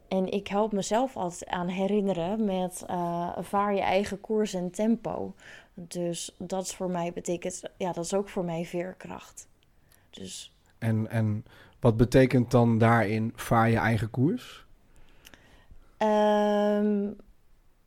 en 0.09 0.33
ik 0.33 0.49
help 0.49 0.73
mezelf 0.73 1.17
altijd 1.17 1.51
aan 1.51 1.69
herinneren 1.69 2.45
met 2.45 2.85
vaar 3.39 3.75
je 3.75 3.81
eigen 3.81 4.21
koers 4.21 4.55
en 4.55 4.71
tempo. 4.71 5.35
Dus 5.75 6.35
dat 6.39 6.65
is 6.65 6.75
voor 6.75 6.91
mij 6.91 7.13
betekent, 7.13 7.63
ja, 7.77 7.93
dat 7.93 8.05
is 8.05 8.15
ook 8.15 8.29
voor 8.29 8.45
mij 8.45 8.65
veerkracht. 8.65 9.49
Dus. 10.11 10.53
En, 10.79 11.11
en 11.11 11.45
wat 11.81 11.97
betekent 11.97 12.51
dan 12.51 12.79
daarin 12.79 13.33
vaar 13.37 13.71
je 13.71 13.77
eigen 13.77 14.11
koers? 14.11 14.67
Um, 15.99 17.17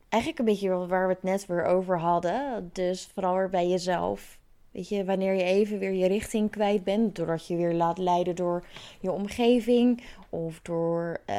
eigenlijk 0.09 0.39
een 0.39 0.45
beetje 0.45 0.87
waar 0.87 1.07
we 1.07 1.13
het 1.13 1.23
net 1.23 1.45
weer 1.45 1.63
over 1.63 1.99
hadden. 1.99 2.69
Dus 2.73 3.09
vooral 3.13 3.35
weer 3.35 3.49
bij 3.49 3.67
jezelf. 3.67 4.39
Weet 4.71 4.89
je, 4.89 5.05
wanneer 5.05 5.33
je 5.33 5.43
even 5.43 5.79
weer 5.79 5.93
je 5.93 6.07
richting 6.07 6.51
kwijt 6.51 6.83
bent, 6.83 7.15
doordat 7.15 7.47
je 7.47 7.55
weer 7.55 7.73
laat 7.73 7.97
leiden 7.97 8.35
door 8.35 8.63
je 8.99 9.11
omgeving 9.11 10.03
of 10.29 10.59
door 10.61 11.17
uh, 11.29 11.35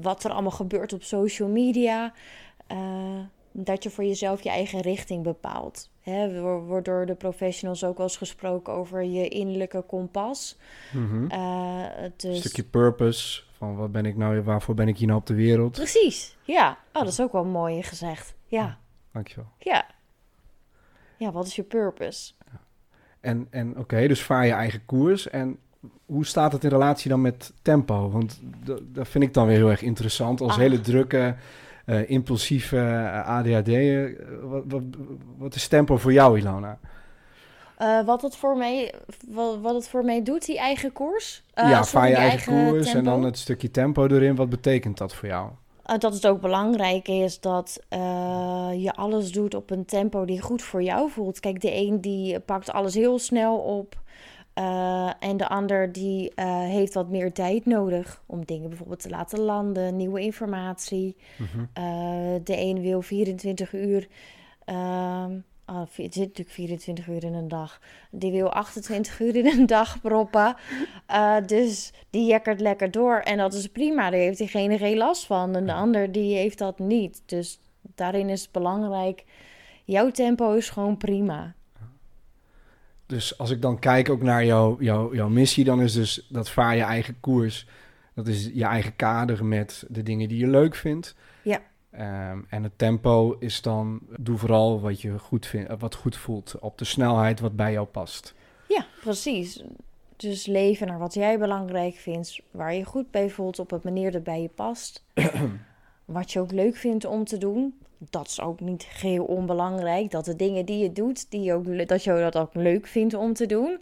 wat 0.00 0.24
er 0.24 0.30
allemaal 0.30 0.50
gebeurt 0.50 0.92
op 0.92 1.02
social 1.02 1.48
media. 1.48 2.12
Uh, 2.72 2.78
dat 3.52 3.82
je 3.82 3.90
voor 3.90 4.04
jezelf 4.04 4.42
je 4.42 4.48
eigen 4.48 4.80
richting 4.80 5.22
bepaalt. 5.22 5.90
Hè, 6.00 6.40
wordt 6.40 6.86
door 6.86 7.06
de 7.06 7.14
professionals 7.14 7.84
ook 7.84 7.96
wel 7.96 8.06
eens 8.06 8.16
gesproken 8.16 8.72
over 8.72 9.04
je 9.04 9.28
innerlijke 9.28 9.82
kompas. 9.82 10.58
Mm 10.92 11.28
dus... 12.16 12.34
Een 12.34 12.36
stukje 12.36 12.64
purpose, 12.64 13.42
van 13.56 13.76
wat 13.76 13.92
ben 13.92 14.06
ik 14.06 14.16
nou, 14.16 14.42
waarvoor 14.42 14.74
ben 14.74 14.88
ik 14.88 14.98
hier 14.98 15.06
nou 15.06 15.20
op 15.20 15.26
de 15.26 15.34
wereld? 15.34 15.72
Precies, 15.72 16.36
ja. 16.42 16.78
Oh, 16.92 17.02
dat 17.02 17.12
is 17.12 17.20
ook 17.20 17.32
wel 17.32 17.44
mooi 17.44 17.82
gezegd. 17.82 18.34
Ja. 18.46 18.78
Dankjewel. 19.12 19.48
Ja. 19.58 19.86
Ja, 21.16 21.32
wat 21.32 21.46
is 21.46 21.56
je 21.56 21.62
purpose? 21.62 22.32
En, 23.28 23.46
en 23.50 23.78
oké, 23.78 24.08
dus 24.08 24.22
vaar 24.22 24.46
je 24.46 24.52
eigen 24.52 24.84
koers. 24.84 25.30
En 25.30 25.58
hoe 26.06 26.26
staat 26.26 26.52
het 26.52 26.64
in 26.64 26.70
relatie 26.70 27.10
dan 27.10 27.20
met 27.20 27.52
tempo? 27.62 28.10
Want 28.10 28.40
dat 28.92 29.08
vind 29.08 29.24
ik 29.24 29.34
dan 29.34 29.46
weer 29.46 29.56
heel 29.56 29.70
erg 29.70 29.82
interessant. 29.82 30.40
Als 30.40 30.52
ah. 30.52 30.58
hele 30.58 30.80
drukke 30.80 31.34
uh, 31.86 32.10
impulsieve 32.10 32.76
uh, 32.76 33.28
ADHD. 33.28 33.70
wat, 34.42 34.62
wat, 34.66 34.82
wat, 35.36 35.54
is 35.54 35.68
tempo 35.68 35.96
voor 35.96 36.12
jou, 36.12 36.38
Ilona? 36.38 36.78
Uh, 37.80 38.04
wat, 38.04 38.22
het 38.22 38.36
voor 38.36 38.56
mij, 38.56 38.94
wat, 39.28 39.60
wat 39.60 39.74
het 39.74 39.88
voor 39.88 40.04
mij 40.04 40.22
doet, 40.22 40.46
die 40.46 40.58
eigen 40.58 40.92
koers? 40.92 41.42
ja, 41.54 41.84
vaar 41.84 42.08
je 42.08 42.14
eigen, 42.14 42.68
koers 42.68 42.94
en 42.94 43.04
dan 43.04 43.22
het 43.22 43.38
stukje 43.38 43.70
tempo 43.70 44.06
erin. 44.06 44.34
Wat 44.34 44.48
betekent 44.48 44.98
dat 44.98 45.14
voor 45.14 45.28
jou? 45.28 45.50
Dat 45.98 46.14
het 46.14 46.26
ook 46.26 46.40
belangrijk 46.40 47.08
is 47.08 47.40
dat 47.40 47.80
je 48.76 48.92
alles 48.94 49.32
doet 49.32 49.54
op 49.54 49.70
een 49.70 49.84
tempo 49.84 50.24
die 50.24 50.40
goed 50.40 50.62
voor 50.62 50.82
jou 50.82 51.10
voelt. 51.10 51.40
Kijk, 51.40 51.60
de 51.60 51.74
een 51.74 52.00
die 52.00 52.40
pakt 52.40 52.72
alles 52.72 52.94
heel 52.94 53.18
snel 53.18 53.56
op. 53.56 53.96
Uh, 54.58 55.10
en 55.18 55.36
de 55.36 55.48
ander 55.48 55.92
die 55.92 56.32
uh, 56.36 56.60
heeft 56.60 56.94
wat 56.94 57.08
meer 57.08 57.32
tijd 57.32 57.66
nodig 57.66 58.22
om 58.26 58.44
dingen 58.44 58.68
bijvoorbeeld 58.68 59.00
te 59.00 59.08
laten 59.08 59.40
landen, 59.40 59.96
nieuwe 59.96 60.20
informatie. 60.20 61.16
Mm 61.36 61.68
uh, 61.78 62.40
de 62.44 62.56
een 62.56 62.80
wil 62.80 63.02
24 63.02 63.72
uur. 63.72 64.08
Het 65.72 66.14
zit 66.14 66.16
natuurlijk 66.16 66.50
24 66.50 67.06
uur 67.06 67.24
in 67.24 67.34
een 67.34 67.48
dag. 67.48 67.80
Die 68.10 68.32
wil 68.32 68.52
28 68.52 69.20
uur 69.20 69.36
in 69.36 69.46
een 69.46 69.66
dag 69.66 70.00
proppen. 70.00 70.56
dus 71.46 71.92
die 72.10 72.26
jekkert 72.26 72.60
lekker 72.60 72.90
door. 72.90 73.18
En 73.18 73.36
dat 73.36 73.54
is 73.54 73.66
prima. 73.66 74.10
Daar 74.10 74.20
heeft 74.20 74.38
diegene 74.38 74.78
geen 74.78 74.96
last 74.96 75.26
van. 75.26 75.56
En 75.56 75.66
de 75.66 75.72
ander 75.72 76.12
die 76.12 76.36
heeft 76.36 76.58
dat 76.58 76.78
niet. 76.78 77.22
Dus 77.26 77.60
daarin 77.94 78.28
is 78.28 78.42
het 78.42 78.52
belangrijk. 78.52 79.24
Jouw 79.84 80.10
tempo 80.10 80.52
is 80.52 80.70
gewoon 80.70 80.96
prima 80.96 81.54
dus 83.08 83.38
als 83.38 83.50
ik 83.50 83.62
dan 83.62 83.78
kijk 83.78 84.08
ook 84.08 84.22
naar 84.22 84.44
jouw, 84.44 84.76
jouw, 84.80 85.14
jouw 85.14 85.28
missie, 85.28 85.64
dan 85.64 85.80
is 85.80 85.92
dus 85.92 86.26
dat 86.28 86.50
vaar 86.50 86.76
je 86.76 86.82
eigen 86.82 87.20
koers. 87.20 87.66
Dat 88.14 88.26
is 88.26 88.50
je 88.54 88.64
eigen 88.64 88.96
kader 88.96 89.44
met 89.44 89.84
de 89.88 90.02
dingen 90.02 90.28
die 90.28 90.38
je 90.38 90.46
leuk 90.46 90.74
vindt. 90.74 91.14
Ja. 91.42 91.60
Um, 91.98 92.46
en 92.48 92.62
het 92.62 92.72
tempo 92.76 93.36
is 93.38 93.62
dan, 93.62 94.00
doe 94.18 94.38
vooral 94.38 94.80
wat 94.80 95.00
je 95.00 95.18
goed 95.18 95.46
vindt, 95.46 95.72
wat 95.78 95.94
goed 95.94 96.16
voelt. 96.16 96.58
Op 96.60 96.78
de 96.78 96.84
snelheid 96.84 97.40
wat 97.40 97.56
bij 97.56 97.72
jou 97.72 97.86
past. 97.86 98.34
Ja, 98.68 98.86
precies. 99.00 99.62
Dus 100.16 100.46
leven 100.46 100.86
naar 100.86 100.98
wat 100.98 101.14
jij 101.14 101.38
belangrijk 101.38 101.94
vindt, 101.94 102.40
waar 102.50 102.74
je 102.74 102.84
goed 102.84 103.10
bij 103.10 103.30
voelt, 103.30 103.58
op 103.58 103.72
een 103.72 103.80
manier 103.82 104.12
dat 104.12 104.22
bij 104.22 104.42
je 104.42 104.48
past. 104.48 105.04
wat 106.04 106.32
je 106.32 106.40
ook 106.40 106.52
leuk 106.52 106.76
vindt 106.76 107.04
om 107.04 107.24
te 107.24 107.38
doen 107.38 107.74
dat 107.98 108.26
is 108.26 108.40
ook 108.40 108.60
niet 108.60 108.82
geheel 108.82 109.24
onbelangrijk. 109.24 110.10
Dat 110.10 110.24
de 110.24 110.36
dingen 110.36 110.64
die 110.64 110.78
je 110.78 110.92
doet, 110.92 111.30
die 111.30 111.40
je 111.40 111.52
ook, 111.52 111.88
dat 111.88 112.04
je 112.04 112.12
dat 112.12 112.36
ook 112.36 112.54
leuk 112.54 112.86
vindt 112.86 113.14
om 113.14 113.32
te 113.32 113.46
doen. 113.46 113.78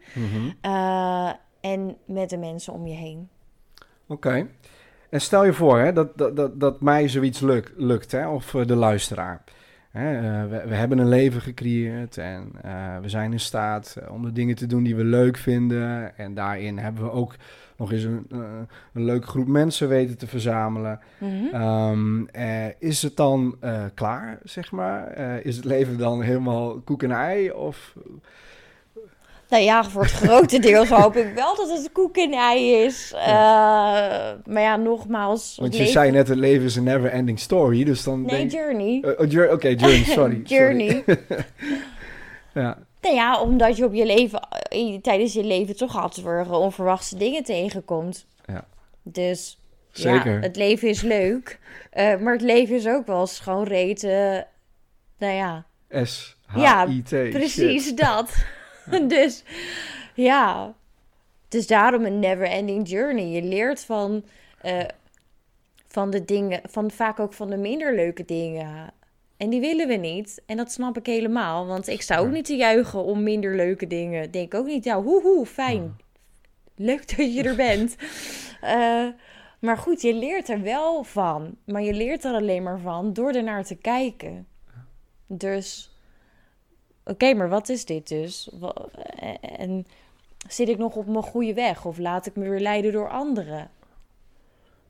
Eh, 0.60 1.32
en 1.60 1.96
met 2.04 2.30
de 2.30 2.36
mensen 2.36 2.72
om 2.72 2.86
je 2.86 2.94
heen. 2.94 3.28
Oké. 4.06 4.48
En 5.10 5.20
stel 5.20 5.44
je 5.44 5.52
voor 5.52 5.78
hè, 5.78 5.92
dat, 5.92 6.18
dat, 6.18 6.36
dat, 6.36 6.60
dat 6.60 6.80
mij 6.80 7.08
zoiets 7.08 7.40
lukt, 7.40 7.72
lukt 7.76 8.12
hè, 8.12 8.28
of 8.28 8.54
eh, 8.54 8.66
de 8.66 8.74
luisteraar. 8.76 9.44
Hè, 9.90 10.16
uh, 10.16 10.50
we, 10.50 10.68
we, 10.68 10.74
hebben 10.74 10.98
een 10.98 11.08
leven 11.08 11.40
gecreëerd 11.40 12.18
en 12.18 12.52
we 13.02 13.08
zijn 13.08 13.32
in 13.32 13.40
staat 13.40 13.96
om 14.10 14.24
de 14.24 14.32
dingen 14.32 14.54
te 14.54 14.66
doen 14.66 14.82
die 14.82 14.96
we 14.96 15.04
leuk 15.04 15.36
vinden. 15.36 16.16
En 16.16 16.34
daarin 16.34 16.78
hebben 16.78 17.04
we 17.04 17.10
ook 17.10 17.34
nog 17.76 17.92
eens 17.92 18.02
een, 18.02 18.26
een 18.92 19.04
leuke 19.04 19.26
groep 19.26 19.46
mensen 19.46 19.88
weten 19.88 20.18
te 20.18 20.26
verzamelen. 20.26 21.00
Mhm. 21.18 21.54
Ehm, 21.54 22.26
eh, 22.26 22.66
is 22.78 23.02
het 23.02 23.16
dan 23.16 23.56
uh, 23.64 23.84
klaar, 23.94 24.38
zeg 24.42 24.72
maar? 24.72 25.16
is 25.44 25.56
het 25.56 25.64
leven 25.64 25.98
dan 25.98 26.22
helemaal 26.22 26.80
koek 26.80 27.02
en 27.02 27.10
ei? 27.10 27.50
Of... 27.50 27.94
Nou 29.48 29.62
ja, 29.62 29.84
voor 29.84 30.02
het 30.02 30.12
grote 30.12 30.58
deel 30.58 30.86
hoop 30.96 31.16
ik 31.16 31.34
wel 31.34 31.56
dat 31.56 31.70
het 31.70 31.92
koek 31.92 32.16
en 32.16 32.32
ei 32.32 32.72
is. 32.72 33.12
Ja. 33.14 34.36
maar 34.44 34.62
ja, 34.62 34.76
nogmaals. 34.76 35.56
Want 35.60 35.76
je 35.76 35.86
zei 35.86 36.10
net, 36.10 36.28
het 36.28 36.38
leven 36.38 36.64
is 36.64 36.76
een 36.76 36.84
never-ending 36.84 37.38
story. 37.38 37.84
Dus 37.84 38.02
dan 38.02 38.22
nee, 38.22 38.36
denk... 38.36 38.50
journey. 38.50 38.98
Oké, 39.18 39.48
okay, 39.52 39.74
journey, 39.74 40.04
sorry. 40.18 40.42
journey. 40.44 41.02
Sorry. 41.06 41.20
ja. 42.54 42.78
Nou 43.00 43.14
ja, 43.14 43.40
omdat 43.40 43.76
je 43.76 43.84
op 43.84 43.94
je 43.94 44.06
leven, 44.06 44.40
eh, 44.50 44.98
tijdens 45.00 45.32
je 45.32 45.44
leven 45.44 45.76
toch 45.76 45.96
altijd 45.96 46.26
weer 46.26 46.52
onverwachte 46.52 47.16
dingen 47.16 47.44
tegenkomt. 47.44 48.26
Ja. 48.46 48.64
Dus 49.02 49.58
Zeker. 49.90 50.32
ja, 50.34 50.40
het 50.40 50.56
leven 50.56 50.88
is 50.88 51.02
leuk. 51.02 51.58
Uh, 51.94 52.16
maar 52.16 52.32
het 52.32 52.42
leven 52.42 52.76
is 52.76 52.86
ook 52.86 53.06
wel 53.06 53.20
eens 53.20 53.38
gewoon 53.38 53.64
reten. 53.64 54.46
nou 55.18 55.32
ja. 55.32 55.66
S, 56.04 56.36
H, 56.46 56.84
I, 56.88 57.02
T. 57.02 57.08
precies 57.08 57.94
dat. 57.94 58.30
dus 59.08 59.44
ja. 60.14 60.74
Dus 61.48 61.66
daarom 61.66 62.04
een 62.04 62.18
never 62.18 62.46
ending 62.46 62.88
journey. 62.88 63.26
Je 63.26 63.42
leert 63.42 63.84
van, 63.84 64.24
uh, 64.64 64.84
van 65.86 66.10
de 66.10 66.24
dingen, 66.24 66.60
van 66.64 66.90
vaak 66.90 67.20
ook 67.20 67.32
van 67.32 67.50
de 67.50 67.56
minder 67.56 67.94
leuke 67.94 68.24
dingen. 68.24 68.92
En 69.36 69.50
die 69.50 69.60
willen 69.60 69.88
we 69.88 69.94
niet. 69.94 70.42
En 70.46 70.56
dat 70.56 70.72
snap 70.72 70.96
ik 70.96 71.06
helemaal. 71.06 71.66
Want 71.66 71.88
ik 71.88 72.02
zou 72.02 72.26
ook 72.26 72.32
niet 72.32 72.44
te 72.44 72.56
juichen 72.56 73.04
om 73.04 73.22
minder 73.22 73.56
leuke 73.56 73.86
dingen. 73.86 74.30
Denk 74.30 74.54
ook 74.54 74.66
niet, 74.66 74.84
ja, 74.84 75.02
hoe, 75.02 75.22
hoe, 75.22 75.46
fijn. 75.46 75.96
Leuk 76.74 77.16
dat 77.16 77.34
je 77.34 77.42
er 77.42 77.56
bent. 77.70 77.96
Uh, 78.64 79.06
maar 79.60 79.78
goed, 79.78 80.02
je 80.02 80.14
leert 80.14 80.48
er 80.48 80.62
wel 80.62 81.04
van. 81.04 81.56
Maar 81.64 81.82
je 81.82 81.92
leert 81.92 82.24
er 82.24 82.34
alleen 82.34 82.62
maar 82.62 82.80
van 82.80 83.12
door 83.12 83.32
er 83.32 83.42
naar 83.42 83.64
te 83.64 83.76
kijken. 83.76 84.46
Dus, 85.26 85.95
oké, 87.06 87.34
maar 87.34 87.48
wat 87.48 87.68
is 87.68 87.84
dit 87.84 88.08
dus? 88.08 88.50
En 89.40 89.86
zit 90.48 90.68
ik 90.68 90.78
nog 90.78 90.94
op 90.94 91.06
mijn 91.06 91.22
goede 91.22 91.54
weg? 91.54 91.84
Of 91.84 91.98
laat 91.98 92.26
ik 92.26 92.36
me 92.36 92.48
weer 92.48 92.60
leiden 92.60 92.92
door 92.92 93.10
anderen? 93.10 93.70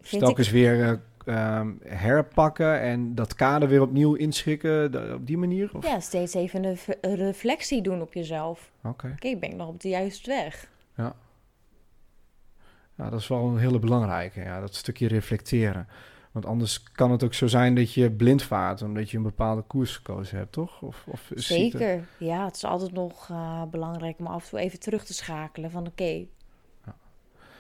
Vind 0.01 0.39
ik... 0.39 0.51
weer 0.51 1.01
uh, 1.27 1.59
um, 1.59 1.81
herpakken 1.85 2.81
en 2.81 3.15
dat 3.15 3.35
kader 3.35 3.69
weer 3.69 3.83
opnieuw 3.83 4.15
inschikken 4.15 5.15
op 5.15 5.27
die 5.27 5.39
manier? 5.39 5.71
Of? 5.75 5.87
Ja, 5.87 6.01
steeds 6.01 6.35
even 6.35 6.65
een, 7.01 7.15
reflectie 7.15 7.83
doen 7.83 8.01
op 8.01 8.15
jezelf. 8.15 8.71
Oké. 8.83 9.13
Oké, 9.13 9.37
ben 9.37 9.51
ik 9.51 9.57
nog 9.57 9.69
op 9.69 9.81
de 9.81 9.89
juiste 9.89 10.31
weg? 10.31 10.69
Ja. 10.97 11.15
Ja, 12.95 13.11
dat 13.11 13.21
is 13.21 13.29
wel 13.29 13.45
een 13.45 13.59
hele 13.59 13.79
belangrijke, 13.79 14.41
ja, 14.41 14.61
dat 14.61 14.75
stukje 14.75 15.09
reflecteren. 15.09 15.89
Want 16.37 16.49
anders 16.49 16.83
kan 16.83 17.11
het 17.11 17.25
ook 17.25 17.35
zo 17.35 17.47
zijn 17.47 17.75
dat 17.75 17.93
je 17.93 18.11
blind 18.11 18.43
vaart 18.43 18.83
omdat 18.83 19.11
je 19.11 19.17
een 19.17 19.23
bepaalde 19.23 19.63
koers 19.63 19.97
gekozen 19.97 20.39
hebt, 20.39 20.53
toch? 20.53 20.83
Of, 20.83 21.05
of 21.07 21.31
Zeker, 21.35 22.09
ja. 22.19 22.45
Het 22.45 22.57
is 22.57 22.65
altijd 22.65 22.93
nog 22.93 23.29
uh, 23.31 23.63
belangrijk 23.71 24.19
om 24.19 24.27
af 24.27 24.45
en 24.45 24.51
toe 24.51 24.59
even 24.59 24.81
terug 24.81 25.05
te 25.05 25.15
schakelen 25.15 25.71
van 25.71 25.87
oké, 25.87 26.27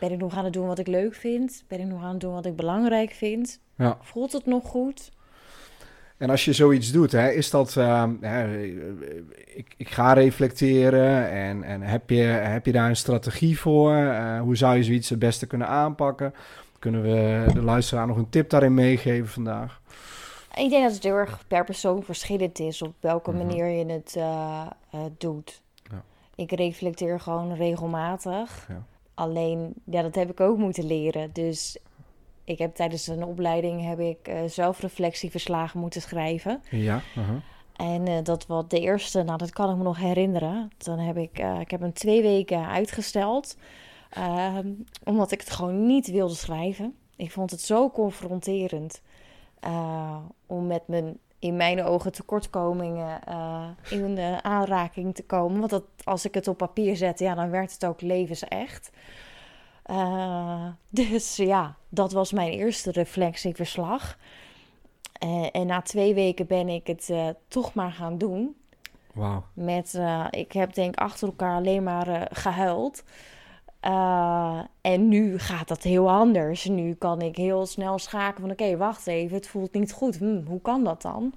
ben 0.01 0.13
ik 0.13 0.19
nog 0.19 0.37
aan 0.37 0.45
het 0.45 0.53
doen 0.53 0.67
wat 0.67 0.79
ik 0.79 0.87
leuk 0.87 1.15
vind? 1.15 1.65
Ben 1.69 1.81
ik 1.81 1.87
nog 1.87 2.03
aan 2.03 2.11
het 2.11 2.21
doen 2.21 2.33
wat 2.33 2.47
ik 2.47 2.57
belangrijk 2.57 3.11
vind? 3.11 3.61
Ja. 3.77 3.99
Voelt 4.01 4.33
het 4.33 4.47
nog 4.47 4.65
goed? 4.67 5.11
En 6.17 6.31
als 6.31 6.45
je 6.45 6.53
zoiets 6.53 6.93
doet, 6.93 7.13
hè, 7.13 7.31
is 7.31 7.51
dat, 7.51 7.75
hè, 8.21 8.63
ik, 9.45 9.75
ik 9.77 9.89
ga 9.91 10.13
reflecteren 10.13 11.31
en, 11.31 11.63
en 11.63 11.83
heb, 11.83 12.11
je, 12.11 12.23
heb 12.23 12.67
je 12.67 12.73
daar 12.73 12.89
een 12.89 12.97
strategie 12.97 13.59
voor? 13.59 13.95
Eh, 13.95 14.41
hoe 14.41 14.57
zou 14.57 14.77
je 14.77 14.85
zoiets 14.85 15.09
het 15.09 15.19
beste 15.19 15.47
kunnen 15.47 15.69
aanpakken? 15.69 16.35
Kunnen 16.79 17.03
we 17.03 17.45
de 17.53 17.63
luisteraar 17.63 18.07
nog 18.07 18.17
een 18.17 18.29
tip 18.31 18.51
daarin 18.51 18.75
meegeven 18.75 19.29
vandaag? 19.29 19.81
Ik 20.55 20.71
denk 20.71 20.83
dat 20.85 20.93
het 20.95 21.03
heel 21.03 21.15
erg 21.15 21.45
per 21.49 21.65
persoon 21.65 22.03
verschillend 22.03 22.59
is 22.59 22.83
op 22.83 22.95
welke 23.01 23.31
Mhm. 23.33 23.47
manier 23.47 23.67
je 23.67 23.85
het 23.87 24.15
eh, 24.17 24.67
eh, 24.91 25.01
doet. 25.19 25.63
Ja. 25.91 26.03
Ik 26.35 26.53
reflecteer 26.53 27.21
gewoon 27.21 27.55
regelmatig. 27.55 28.67
Ja. 28.69 28.83
Alleen, 29.15 29.75
ja, 29.85 30.03
dat 30.03 30.15
heb 30.15 30.31
ik 30.31 30.41
ook 30.41 30.59
moeten 30.59 30.87
leren. 30.87 31.31
Dus 31.33 31.79
ik 32.45 32.59
heb 32.59 32.75
tijdens 32.75 33.07
een 33.07 33.25
opleiding 33.25 33.85
heb 33.89 34.01
ik 34.01 34.19
eh, 34.29 34.39
zelfreflectieverslagen 34.47 35.81
moeten 35.81 36.01
schrijven. 36.01 36.63
Ja. 36.71 37.01
En 37.77 38.23
dat 38.25 38.47
was 38.47 38.65
de 38.69 38.81
eerste, 38.81 39.23
nou 39.23 39.39
dat 39.39 39.51
kan 39.51 39.71
ik 39.71 39.77
me 39.77 39.83
nog 39.83 39.99
herinneren. 39.99 40.71
Dan 40.79 40.99
heb 40.99 41.17
ik, 41.17 41.39
ik 41.61 41.71
heb 41.71 41.81
hem 41.81 41.93
twee 41.93 42.23
weken 42.23 42.67
uitgesteld. 42.69 43.57
Ehm, 44.11 44.69
omdat 45.05 45.31
ik 45.33 45.41
het 45.41 45.51
gewoon 45.51 45.87
niet 45.87 46.11
wilde 46.11 46.35
schrijven. 46.35 46.95
Ik 47.17 47.33
vond 47.33 47.51
het 47.51 47.61
zo 47.61 47.91
confronterend. 47.91 49.03
eh, 49.61 50.17
om 50.47 50.67
met 50.67 50.89
mijn, 50.89 51.19
in 51.39 51.57
mijn 51.57 51.83
ogen, 51.85 52.13
tekortkomingen 52.13 53.21
eh, 53.25 53.69
in 53.91 54.15
de 54.15 54.39
aanraking 54.43 55.15
te 55.15 55.23
komen. 55.25 55.59
Want 55.59 55.71
dat, 55.71 55.85
als 56.05 56.25
ik 56.25 56.35
het 56.35 56.49
op 56.49 56.57
papier 56.57 56.97
zette, 56.97 57.25
ja, 57.25 57.35
dan 57.35 57.51
werd 57.51 57.73
het 57.73 57.87
ook 57.87 58.01
levensecht. 58.01 58.91
Eh, 59.83 60.67
dus 60.89 61.37
ja, 61.37 61.77
dat 61.89 62.13
was 62.13 62.33
mijn 62.33 62.53
eerste 62.53 62.91
reflectieverslag. 62.91 64.19
En 65.53 65.67
na 65.67 65.83
twee 65.83 66.15
weken 66.15 66.47
ben 66.47 66.69
ik 66.69 66.87
het 66.87 67.13
toch 67.49 67.75
maar 67.75 67.93
gaan 67.93 68.19
doen. 68.19 68.57
Wauw. 69.13 69.45
Met, 69.53 70.01
ik 70.31 70.53
heb 70.53 70.75
denk 70.75 70.97
achter 70.97 71.29
elkaar 71.29 71.57
alleen 71.57 71.83
maar 71.83 72.09
eh, 72.09 72.23
gehuild. 72.31 73.05
Eh, 73.87 74.59
en 74.81 75.09
nu 75.09 75.39
gaat 75.39 75.69
dat 75.69 75.83
heel 75.83 76.11
anders. 76.11 76.65
Nu 76.65 76.95
kan 76.95 77.21
ik 77.23 77.37
heel 77.37 77.67
snel 77.67 77.99
schakelen 77.99 78.41
van... 78.41 78.51
oké, 78.67 78.77
wacht 78.77 79.07
even, 79.07 79.37
het 79.37 79.47
voelt 79.49 79.73
niet 79.73 79.93
goed. 79.93 80.17
Hm, 80.17 80.41
hoe 80.47 80.61
kan 80.61 80.85
dat 80.85 81.03
dan? 81.03 81.33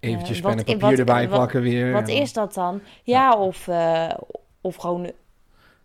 Eventjes 0.00 0.40
pen 0.40 0.56
wat- 0.56 0.64
papier 0.64 0.80
wat- 0.80 0.98
erbij 0.98 1.28
wat- 1.28 1.38
pakken 1.38 1.62
weer. 1.62 1.92
Wat 1.92 2.08
is 2.08 2.32
dat 2.32 2.54
dan? 2.54 2.80
Ja, 3.02 3.34
Of, 3.36 3.68
eh, 3.68 4.10
of 4.60 4.76
gewoon 4.76 5.04
een 5.04 5.12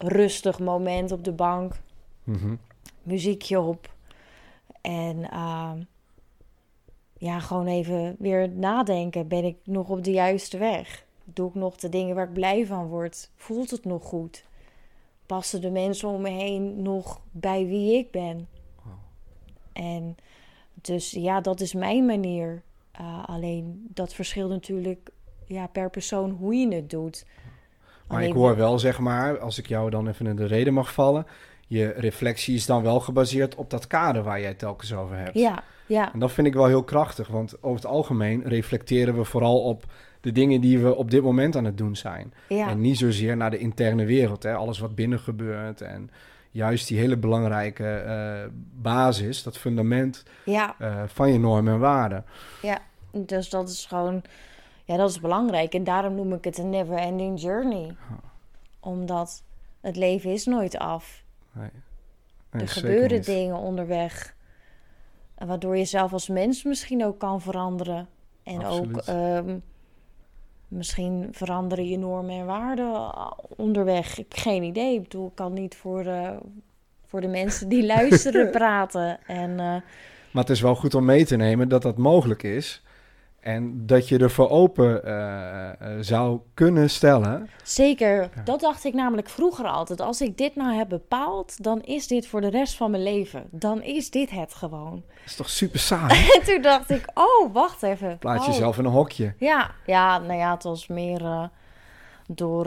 rustig 0.09 0.59
moment 0.59 1.11
op 1.11 1.23
de 1.23 1.31
bank. 1.31 1.73
Mhm. 2.23 2.55
Muziekje 3.03 3.59
op. 3.59 3.89
En 4.81 5.29
ehm, 5.31 5.77
ja, 7.17 7.39
gewoon 7.39 7.67
even 7.67 8.15
weer 8.19 8.49
nadenken. 8.49 9.27
Ben 9.27 9.43
ik 9.43 9.55
nog 9.63 9.89
op 9.89 10.03
de 10.03 10.11
juiste 10.11 10.57
weg? 10.57 11.05
Doe 11.23 11.47
ik 11.49 11.55
nog 11.55 11.75
de 11.75 11.89
dingen 11.89 12.15
waar 12.15 12.27
ik 12.27 12.33
blij 12.33 12.65
van 12.65 12.87
word? 12.87 13.29
Voelt 13.35 13.69
het 13.71 13.85
nog 13.85 14.03
goed? 14.03 14.45
Passen 15.31 15.61
de 15.61 15.69
mensen 15.69 16.09
om 16.09 16.21
me 16.21 16.29
heen 16.29 16.81
nog 16.81 17.21
bij 17.31 17.65
wie 17.65 17.97
ik 17.97 18.11
ben? 18.11 18.47
En 19.73 20.15
dus 20.73 21.11
ja, 21.11 21.41
dat 21.41 21.59
is 21.59 21.73
mijn 21.73 22.05
manier. 22.05 22.61
Uh, 23.01 23.23
alleen 23.25 23.87
dat 23.93 24.13
verschilt 24.13 24.49
natuurlijk 24.49 25.09
ja, 25.47 25.67
per 25.67 25.89
persoon 25.89 26.29
hoe 26.29 26.55
je 26.55 26.75
het 26.75 26.89
doet. 26.89 27.25
Maar 28.07 28.17
Alleen- 28.17 28.29
ik 28.29 28.35
hoor 28.35 28.55
wel, 28.55 28.79
zeg 28.79 28.99
maar, 28.99 29.39
als 29.39 29.57
ik 29.57 29.67
jou 29.67 29.89
dan 29.89 30.07
even 30.07 30.27
in 30.27 30.35
de 30.35 30.45
reden 30.45 30.73
mag 30.73 30.93
vallen... 30.93 31.25
je 31.67 31.87
reflectie 31.87 32.55
is 32.55 32.65
dan 32.65 32.83
wel 32.83 32.99
gebaseerd 32.99 33.55
op 33.55 33.69
dat 33.69 33.87
kader 33.87 34.23
waar 34.23 34.39
jij 34.39 34.49
het 34.49 34.59
telkens 34.59 34.93
over 34.93 35.17
hebt. 35.17 35.33
Ja, 35.33 35.63
ja, 35.85 36.13
En 36.13 36.19
dat 36.19 36.31
vind 36.31 36.47
ik 36.47 36.53
wel 36.53 36.67
heel 36.67 36.83
krachtig, 36.83 37.27
want 37.27 37.63
over 37.63 37.81
het 37.81 37.91
algemeen 37.91 38.43
reflecteren 38.43 39.17
we 39.17 39.23
vooral 39.23 39.61
op 39.61 39.85
de 40.21 40.31
dingen 40.31 40.61
die 40.61 40.79
we 40.79 40.95
op 40.95 41.11
dit 41.11 41.23
moment 41.23 41.55
aan 41.55 41.65
het 41.65 41.77
doen 41.77 41.95
zijn. 41.95 42.33
ja. 42.49 42.69
En 42.69 42.81
niet 42.81 42.97
zozeer 42.97 43.37
naar 43.37 43.51
de 43.51 43.57
interne 43.57 44.05
wereld, 44.05 44.43
hè? 44.43 44.53
alles 44.53 44.79
wat 44.79 44.95
binnen 44.95 45.19
gebeurt. 45.19 45.81
En 45.81 46.09
juist 46.51 46.87
die 46.87 46.99
hele 46.99 47.17
belangrijke 47.17 47.87
eh, 47.95 48.49
basis, 48.81 49.43
dat 49.43 49.57
fundament 49.57 50.23
ja. 50.45 50.75
eh, 50.79 51.03
van 51.07 51.31
je 51.31 51.39
normen 51.39 51.73
en 51.73 51.79
waarden. 51.79 52.25
Dus 53.13 53.49
dat 53.49 53.69
is 53.69 53.85
gewoon, 53.85 54.21
ja, 54.85 54.97
dat 54.97 55.09
is 55.09 55.19
belangrijk. 55.19 55.73
En 55.73 55.83
daarom 55.83 56.15
noem 56.15 56.33
ik 56.33 56.43
het 56.43 56.57
een 56.57 56.69
never 56.69 56.97
ending 56.97 57.41
journey. 57.41 57.95
Omdat 58.79 59.43
het 59.81 59.95
leven 59.95 60.31
is 60.31 60.45
nooit 60.45 60.77
af. 60.77 61.23
Nee. 61.51 61.69
Er 62.49 62.57
Nee, 62.57 62.67
gebeuren 62.67 63.11
niet. 63.17 63.25
dingen 63.25 63.55
onderweg. 63.57 64.35
Waardoor 65.37 65.77
je 65.77 65.85
zelf 65.85 66.13
als 66.13 66.27
mens 66.27 66.63
misschien 66.63 67.05
ook 67.05 67.19
kan 67.19 67.41
veranderen. 67.41 68.07
En 68.43 68.65
ook. 68.65 69.03
Misschien 70.71 71.27
veranderen 71.31 71.87
je 71.87 71.97
normen 71.97 72.35
en 72.35 72.45
waarden 72.45 73.13
onderweg. 73.57 74.11
Ik 74.11 74.17
heb 74.17 74.33
geen 74.33 74.63
idee. 74.63 74.95
Ik 74.95 75.03
bedoel, 75.03 75.27
ik 75.27 75.35
kan 75.35 75.53
niet 75.53 75.75
voor, 75.75 76.05
eh, 76.05 76.29
voor 77.05 77.21
de 77.21 77.27
mensen 77.27 77.69
die 77.69 77.85
luisteren 77.95 78.51
praten. 78.51 79.19
En 79.27 79.49
eh, 79.49 79.81
Maar 80.31 80.43
het 80.43 80.49
is 80.49 80.61
wel 80.61 80.75
goed 80.75 80.95
om 80.95 81.05
mee 81.05 81.25
te 81.25 81.35
nemen 81.35 81.69
dat 81.69 81.81
dat 81.81 81.97
mogelijk 81.97 82.43
is. 82.43 82.83
En 83.41 83.85
dat 83.85 84.07
je 84.07 84.17
ervoor 84.17 84.49
open 84.49 85.05
eh, 85.05 85.69
eh, 85.69 85.97
zou 85.99 86.39
kunnen 86.53 86.89
stellen. 86.89 87.49
Zeker, 87.63 88.29
dat 88.43 88.59
dacht 88.59 88.83
ik 88.83 88.93
namelijk 88.93 89.29
vroeger 89.29 89.65
altijd. 89.65 90.01
Als 90.01 90.21
ik 90.21 90.37
dit 90.37 90.55
nou 90.55 90.73
heb 90.73 90.89
bepaald, 90.89 91.63
dan 91.63 91.81
is 91.81 92.07
dit 92.07 92.27
voor 92.27 92.41
de 92.41 92.49
rest 92.49 92.75
van 92.75 92.91
mijn 92.91 93.03
leven. 93.03 93.47
Dan 93.51 93.81
is 93.81 94.09
dit 94.09 94.29
het 94.29 94.53
gewoon. 94.53 95.03
Dat 95.05 95.25
is 95.25 95.35
toch 95.35 95.49
super 95.49 95.79
saai? 95.79 96.27
En 96.35 96.43
toen 96.45 96.61
dacht 96.61 96.89
ik, 96.89 97.05
oh, 97.13 97.53
wacht 97.53 97.83
even. 97.83 98.17
Plaats 98.17 98.41
Oh. 98.41 98.53
jezelf 98.53 98.77
in 98.77 98.85
een 98.85 98.91
hokje. 98.91 99.33
Ja, 99.37 99.71
ja, 99.85 100.17
nou 100.17 100.39
ja, 100.39 100.53
het 100.53 100.63
was 100.63 100.87
meer 100.87 101.21
eh, 101.21 101.43
door, 102.27 102.65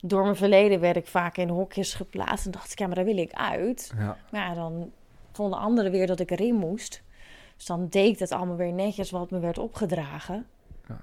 door 0.00 0.22
mijn 0.22 0.36
verleden 0.36 0.80
werd 0.80 0.96
ik 0.96 1.06
vaak 1.06 1.36
in 1.36 1.48
hokjes 1.48 1.94
geplaatst. 1.94 2.46
En 2.46 2.50
dacht 2.50 2.72
ik, 2.72 2.78
ja, 2.78 2.86
maar 2.86 2.94
daar 2.96 3.04
wil 3.04 3.16
ik 3.16 3.32
uit. 3.32 3.92
Ja. 3.98 4.16
Maar 4.30 4.48
ja, 4.48 4.54
dan 4.54 4.90
vonden 5.32 5.58
anderen 5.58 5.90
weer 5.90 6.06
dat 6.06 6.20
ik 6.20 6.30
erin 6.30 6.54
moest. 6.54 7.02
Dus 7.62 7.70
dan 7.70 7.88
deed 7.88 8.12
ik 8.12 8.18
het 8.18 8.32
allemaal 8.32 8.56
weer 8.56 8.72
netjes 8.72 9.10
wat 9.10 9.30
me 9.30 9.38
werd 9.38 9.58
opgedragen. 9.58 10.46
Ja. 10.88 11.00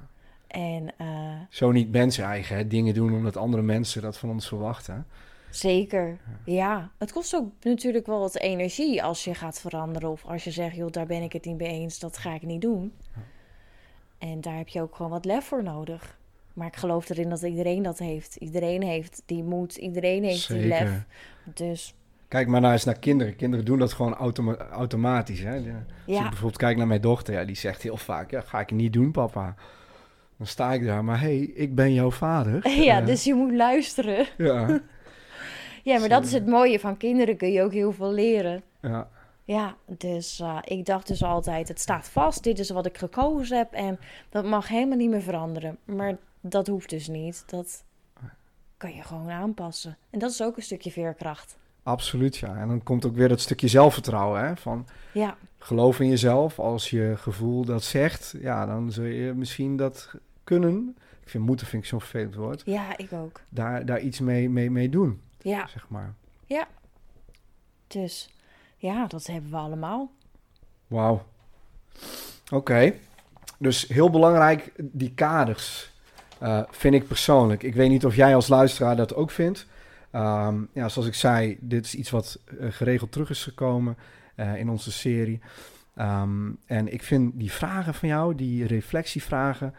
En 0.47 0.91
eh, 0.97 1.35
Zo 1.49 1.71
niet 1.71 1.91
mensen 1.91 2.23
eigen, 2.23 2.55
hè? 2.55 2.67
dingen 2.67 2.93
doen 2.93 3.13
omdat 3.13 3.37
andere 3.37 3.63
mensen 3.63 4.01
dat 4.01 4.17
van 4.17 4.29
ons 4.29 4.47
verwachten. 4.47 5.07
Zeker, 5.49 6.17
ja. 6.45 6.91
Het 6.97 7.11
kost 7.11 7.35
ook 7.35 7.51
natuurlijk 7.61 8.05
wel 8.05 8.19
wat 8.19 8.37
energie 8.37 9.03
als 9.03 9.23
je 9.23 9.33
gaat 9.33 9.59
veranderen. 9.59 10.09
Of 10.09 10.25
als 10.25 10.43
je 10.43 10.51
zegt, 10.51 10.75
joh, 10.75 10.91
daar 10.91 11.05
ben 11.05 11.21
ik 11.21 11.33
het 11.33 11.45
niet 11.45 11.57
mee 11.57 11.69
eens, 11.69 11.99
dat 11.99 12.17
ga 12.17 12.33
ik 12.33 12.41
niet 12.41 12.61
doen. 12.61 12.93
En 14.17 14.41
daar 14.41 14.57
heb 14.57 14.67
je 14.67 14.81
ook 14.81 14.95
gewoon 14.95 15.11
wat 15.11 15.25
lef 15.25 15.45
voor 15.45 15.63
nodig. 15.63 16.17
Maar 16.53 16.67
ik 16.67 16.75
geloof 16.75 17.09
erin 17.09 17.29
dat 17.29 17.41
iedereen 17.41 17.83
dat 17.83 17.99
heeft. 17.99 18.35
Iedereen 18.35 18.83
heeft 18.83 19.21
die 19.25 19.43
moed, 19.43 19.75
iedereen 19.75 20.23
heeft 20.23 20.47
die 20.47 20.67
lef. 20.67 21.03
Dus 21.43 21.93
Kijk 22.29 22.47
maar 22.47 22.61
nou 22.61 22.73
eens 22.73 22.83
naar 22.83 22.99
kinderen. 22.99 23.35
Kinderen 23.35 23.65
doen 23.65 23.79
dat 23.79 23.93
gewoon 23.93 24.13
automa- 24.15 24.57
automatisch. 24.57 25.39
Hè? 25.39 25.53
Ja. 25.55 25.73
Als 25.73 25.73
ik 26.05 26.13
ja, 26.13 26.21
bijvoorbeeld 26.21 26.57
kijk 26.57 26.77
naar 26.77 26.87
mijn 26.87 27.01
dochter, 27.01 27.33
ja, 27.33 27.43
die 27.45 27.55
zegt 27.55 27.81
heel 27.81 27.97
vaak: 27.97 28.31
ja, 28.31 28.41
ga 28.41 28.59
ik 28.59 28.71
niet 28.71 28.93
doen, 28.93 29.11
papa. 29.11 29.55
Dan 30.37 30.47
sta 30.47 30.73
ik 30.73 30.85
daar, 30.85 31.03
maar 31.03 31.19
hé, 31.19 31.25
hey, 31.37 31.39
ik 31.39 31.75
ben 31.75 31.93
jouw 31.93 32.11
vader. 32.11 32.69
ja, 32.89 33.01
dus 33.01 33.23
je 33.23 33.33
moet 33.33 33.53
luisteren. 33.53 34.25
ja, 34.37 34.79
Ja, 35.83 35.99
maar 35.99 36.09
dat 36.09 36.25
is 36.25 36.31
het 36.31 36.45
mooie 36.45 36.79
van 36.79 36.97
kinderen, 36.97 37.37
kun 37.37 37.51
je 37.51 37.63
ook 37.63 37.71
heel 37.73 37.91
veel 37.91 38.11
leren. 38.11 38.63
ja, 38.81 39.09
Ja, 39.43 39.75
dus 39.85 40.39
eh, 40.39 40.57
ik 40.63 40.85
dacht 40.85 41.07
dus 41.07 41.23
altijd, 41.23 41.67
het 41.67 41.79
staat 41.79 42.09
vast, 42.09 42.43
dit 42.43 42.59
is 42.59 42.69
wat 42.69 42.85
ik 42.85 42.97
gekozen 42.97 43.57
heb 43.57 43.73
en 43.73 43.99
dat 44.29 44.45
mag 44.45 44.67
helemaal 44.67 44.97
niet 44.97 45.09
meer 45.09 45.21
veranderen. 45.21 45.77
Maar 45.85 46.17
dat 46.41 46.67
hoeft 46.67 46.89
dus 46.89 47.07
niet, 47.07 47.43
dat 47.47 47.83
kan 48.77 48.93
je 48.95 49.01
gewoon 49.03 49.29
aanpassen. 49.29 49.97
En 50.09 50.19
dat 50.19 50.31
is 50.31 50.41
ook 50.43 50.57
een 50.57 50.63
stukje 50.63 50.91
veerkracht. 50.91 51.57
Absoluut. 51.89 52.37
Ja. 52.37 52.55
En 52.55 52.67
dan 52.67 52.83
komt 52.83 53.05
ook 53.05 53.15
weer 53.15 53.27
dat 53.29 53.39
stukje 53.39 53.67
zelfvertrouwen. 53.67 54.45
Hè? 54.45 54.55
Van 54.55 54.87
Ja, 55.13 55.37
geloof 55.59 55.99
in 55.99 56.07
jezelf. 56.09 56.59
Als 56.59 56.89
je 56.89 57.13
gevoel 57.17 57.65
dat 57.65 57.83
zegt, 57.83 58.35
ja, 58.41 58.65
dan 58.65 58.91
zul 58.91 59.03
je 59.03 59.33
misschien 59.33 59.77
dat 59.77 60.11
kunnen. 60.43 60.95
Ik 61.21 61.29
vind 61.29 61.45
moeten 61.45 61.67
vind 61.67 61.83
ik 61.83 61.89
zo'n 61.89 61.99
vervelend 61.99 62.35
woord. 62.35 62.61
ja, 62.65 62.97
ik 62.97 63.13
ook. 63.13 63.41
Daar, 63.49 63.85
daar 63.85 63.99
iets 63.99 64.19
mee, 64.19 64.49
mee, 64.49 64.71
mee 64.71 64.89
doen, 64.89 65.21
Ja, 65.41 65.67
zeg 65.67 65.85
maar. 65.89 66.13
dus 67.87 68.29
ja, 68.77 69.07
dat 69.07 69.25
hebben 69.27 69.51
we 69.51 69.57
allemaal. 69.57 70.11
Wauw. 70.87 71.25
Oké. 72.51 72.93
Dus 73.57 73.87
heel 73.87 74.09
belangrijk, 74.09 74.71
die 74.77 75.11
kaders 75.13 75.91
eh, 76.39 76.61
vind 76.69 76.93
ik 76.93 77.07
persoonlijk. 77.07 77.63
Ik 77.63 77.75
weet 77.75 77.89
niet 77.89 78.05
of 78.05 78.15
jij 78.15 78.35
als 78.35 78.47
luisteraar 78.47 78.95
dat 78.95 79.15
ook 79.15 79.31
vindt. 79.31 79.67
Ehm, 80.11 80.61
ja, 80.73 80.89
zoals 80.89 81.07
ik 81.07 81.13
zei, 81.13 81.57
dit 81.61 81.85
is 81.85 81.95
iets 81.95 82.09
wat 82.09 82.39
eh, 82.59 82.67
geregeld 82.71 83.11
terug 83.11 83.29
is 83.29 83.43
gekomen 83.43 83.97
eh, 84.35 84.55
in 84.55 84.69
onze 84.69 84.91
serie. 84.91 85.39
Ehm, 85.95 86.51
en 86.65 86.93
ik 86.93 87.03
vind 87.03 87.31
die 87.39 87.51
vragen 87.51 87.93
van 87.93 88.09
jou, 88.09 88.35
die 88.35 88.65
reflectievragen, 88.67 89.73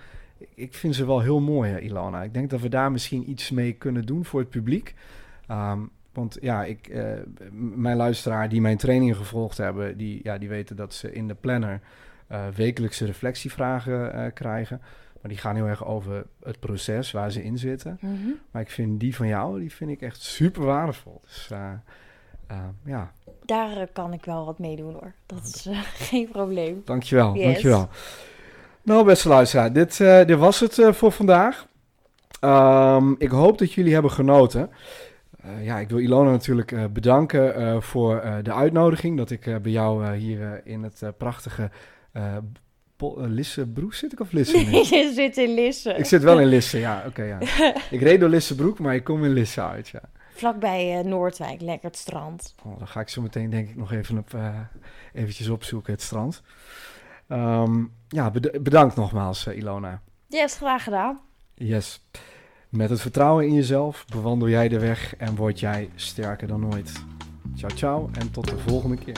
ik- 0.54 0.74
vind 0.74 0.94
ze 0.94 1.06
wel 1.06 1.20
heel 1.20 1.40
mooi, 1.40 1.70
hè, 1.70 1.80
Ilona. 1.80 2.22
Ik 2.22 2.34
denk 2.34 2.50
dat 2.50 2.60
we 2.60 2.68
daar 2.68 2.92
misschien 2.92 3.30
iets 3.30 3.50
mee 3.50 3.72
kunnen 3.72 4.06
doen 4.06 4.24
voor 4.24 4.40
het 4.40 4.50
publiek. 4.50 4.94
Ehm, 5.46 5.78
want 6.12 6.38
ja, 6.40 6.64
ik, 6.64 6.86
eh, 6.88 7.12
mijn 7.74 7.96
luisteraar 7.96 8.48
die 8.48 8.60
mijn 8.60 8.76
trainingen 8.76 9.16
gevolgd 9.16 9.56
hebben, 9.58 9.96
die, 9.96 10.20
ja, 10.22 10.38
die 10.38 10.48
weten 10.48 10.76
dat 10.76 10.94
ze 10.94 11.12
in 11.12 11.28
de 11.28 11.34
planner 11.34 11.80
wekelijkse 12.54 13.06
reflectievragen 13.06 14.32
krijgen. 14.32 14.80
Maar 15.20 15.30
die 15.30 15.40
gaan 15.40 15.54
heel 15.54 15.66
erg 15.66 15.84
over 15.84 16.26
het 16.42 16.60
proces 16.60 17.10
waar 17.10 17.30
ze 17.32 17.44
in 17.44 17.58
zitten. 17.58 17.98
Mhm. 18.00 18.28
Maar 18.50 18.62
ik 18.62 18.70
vind 18.70 19.00
die 19.00 19.16
van 19.16 19.26
jou, 19.26 19.60
die 19.60 19.72
vind 19.72 19.90
ik 19.90 20.02
echt 20.02 20.22
super 20.22 20.64
waardevol. 20.64 21.20
Dus 21.26 21.48
eh, 21.50 21.70
eh, 22.46 22.56
ja, 22.84 23.12
Daar 23.44 23.76
eh, 23.76 23.86
kan 23.92 24.12
ik 24.12 24.24
wel 24.24 24.44
wat 24.44 24.58
mee 24.58 24.76
doen 24.76 24.92
hoor. 24.92 25.12
Dat 25.26 25.44
is 25.44 25.68
geen 26.08 26.28
probleem. 26.28 26.82
dankjewel, 26.84 27.34
Yes. 27.34 27.44
dankjewel. 27.44 27.88
Nou, 28.82 29.04
beste 29.04 29.28
luisteraar, 29.28 29.72
dit, 29.72 29.96
dit 30.26 30.38
was 30.38 30.60
het 30.60 30.78
voor 30.90 31.12
vandaag. 31.12 31.66
Ehm, 32.40 33.12
ik 33.18 33.30
hoop 33.30 33.58
dat 33.58 33.72
jullie 33.72 33.92
hebben 33.92 34.10
genoten. 34.10 34.70
Ja, 35.62 35.78
ik 35.78 35.88
wil 35.88 35.98
Ilona 35.98 36.30
natuurlijk 36.30 36.92
bedanken 36.92 37.82
voor 37.82 38.22
de 38.42 38.52
uitnodiging. 38.52 39.16
Dat 39.16 39.30
ik 39.30 39.40
bij 39.62 39.72
jou 39.72 40.14
hier 40.14 40.60
in 40.64 40.82
het 40.82 41.02
prachtige 41.18 41.70
eh 43.02 43.24
eh, 43.24 43.30
Lissebroek 43.30 43.94
zit 43.94 44.12
ik 44.12 44.20
of 44.20 44.32
Lisse? 44.32 44.56
Nee. 44.56 44.84
je 45.04 45.12
zit 45.14 45.36
in 45.36 45.54
Lisse. 45.54 45.92
Ik 45.94 46.04
zit 46.04 46.22
wel 46.22 46.40
in 46.40 46.46
Lisse, 46.46 46.78
ja. 46.78 47.02
Oké, 47.08 47.22
ja. 47.22 47.38
Ik 47.90 48.00
reed 48.00 48.20
door 48.20 48.28
Lissebroek, 48.28 48.78
maar 48.78 48.94
ik 48.94 49.04
kom 49.04 49.24
in 49.24 49.32
Lisse 49.32 49.62
uit, 49.62 49.88
ja. 49.88 50.00
Vlakbij 50.34 50.98
eh, 50.98 51.04
Noordwijk, 51.04 51.60
lekker 51.60 51.88
het 51.88 51.98
strand. 51.98 52.54
Oh, 52.64 52.78
dan 52.78 52.88
ga 52.88 53.00
ik 53.00 53.08
zo 53.08 53.22
meteen 53.22 53.50
denk 53.50 53.68
ik 53.68 53.76
nog 53.76 53.92
even 53.92 54.18
op, 54.18 54.34
eh, 54.34 54.58
eventjes 55.12 55.48
opzoeken, 55.48 55.92
het 55.92 56.02
strand. 56.02 56.42
Ehm, 57.28 57.84
ja, 58.08 58.30
bed- 58.30 58.62
bedankt 58.62 58.96
nogmaals, 58.96 59.46
Ilona. 59.46 60.00
Yes, 60.26 60.56
graag 60.56 60.84
gedaan. 60.84 61.20
Yes. 61.54 62.04
Met 62.68 62.90
het 62.90 63.00
vertrouwen 63.00 63.46
in 63.46 63.54
jezelf 63.54 64.04
bewandel 64.12 64.48
jij 64.48 64.68
de 64.68 64.78
weg 64.78 65.16
en 65.16 65.34
word 65.34 65.60
jij 65.60 65.90
sterker 65.94 66.48
dan 66.48 66.74
ooit. 66.74 66.92
Ciao, 67.56 67.70
ciao 67.76 68.10
en 68.12 68.30
tot 68.30 68.48
de 68.48 68.58
volgende 68.58 68.96
keer. 68.96 69.16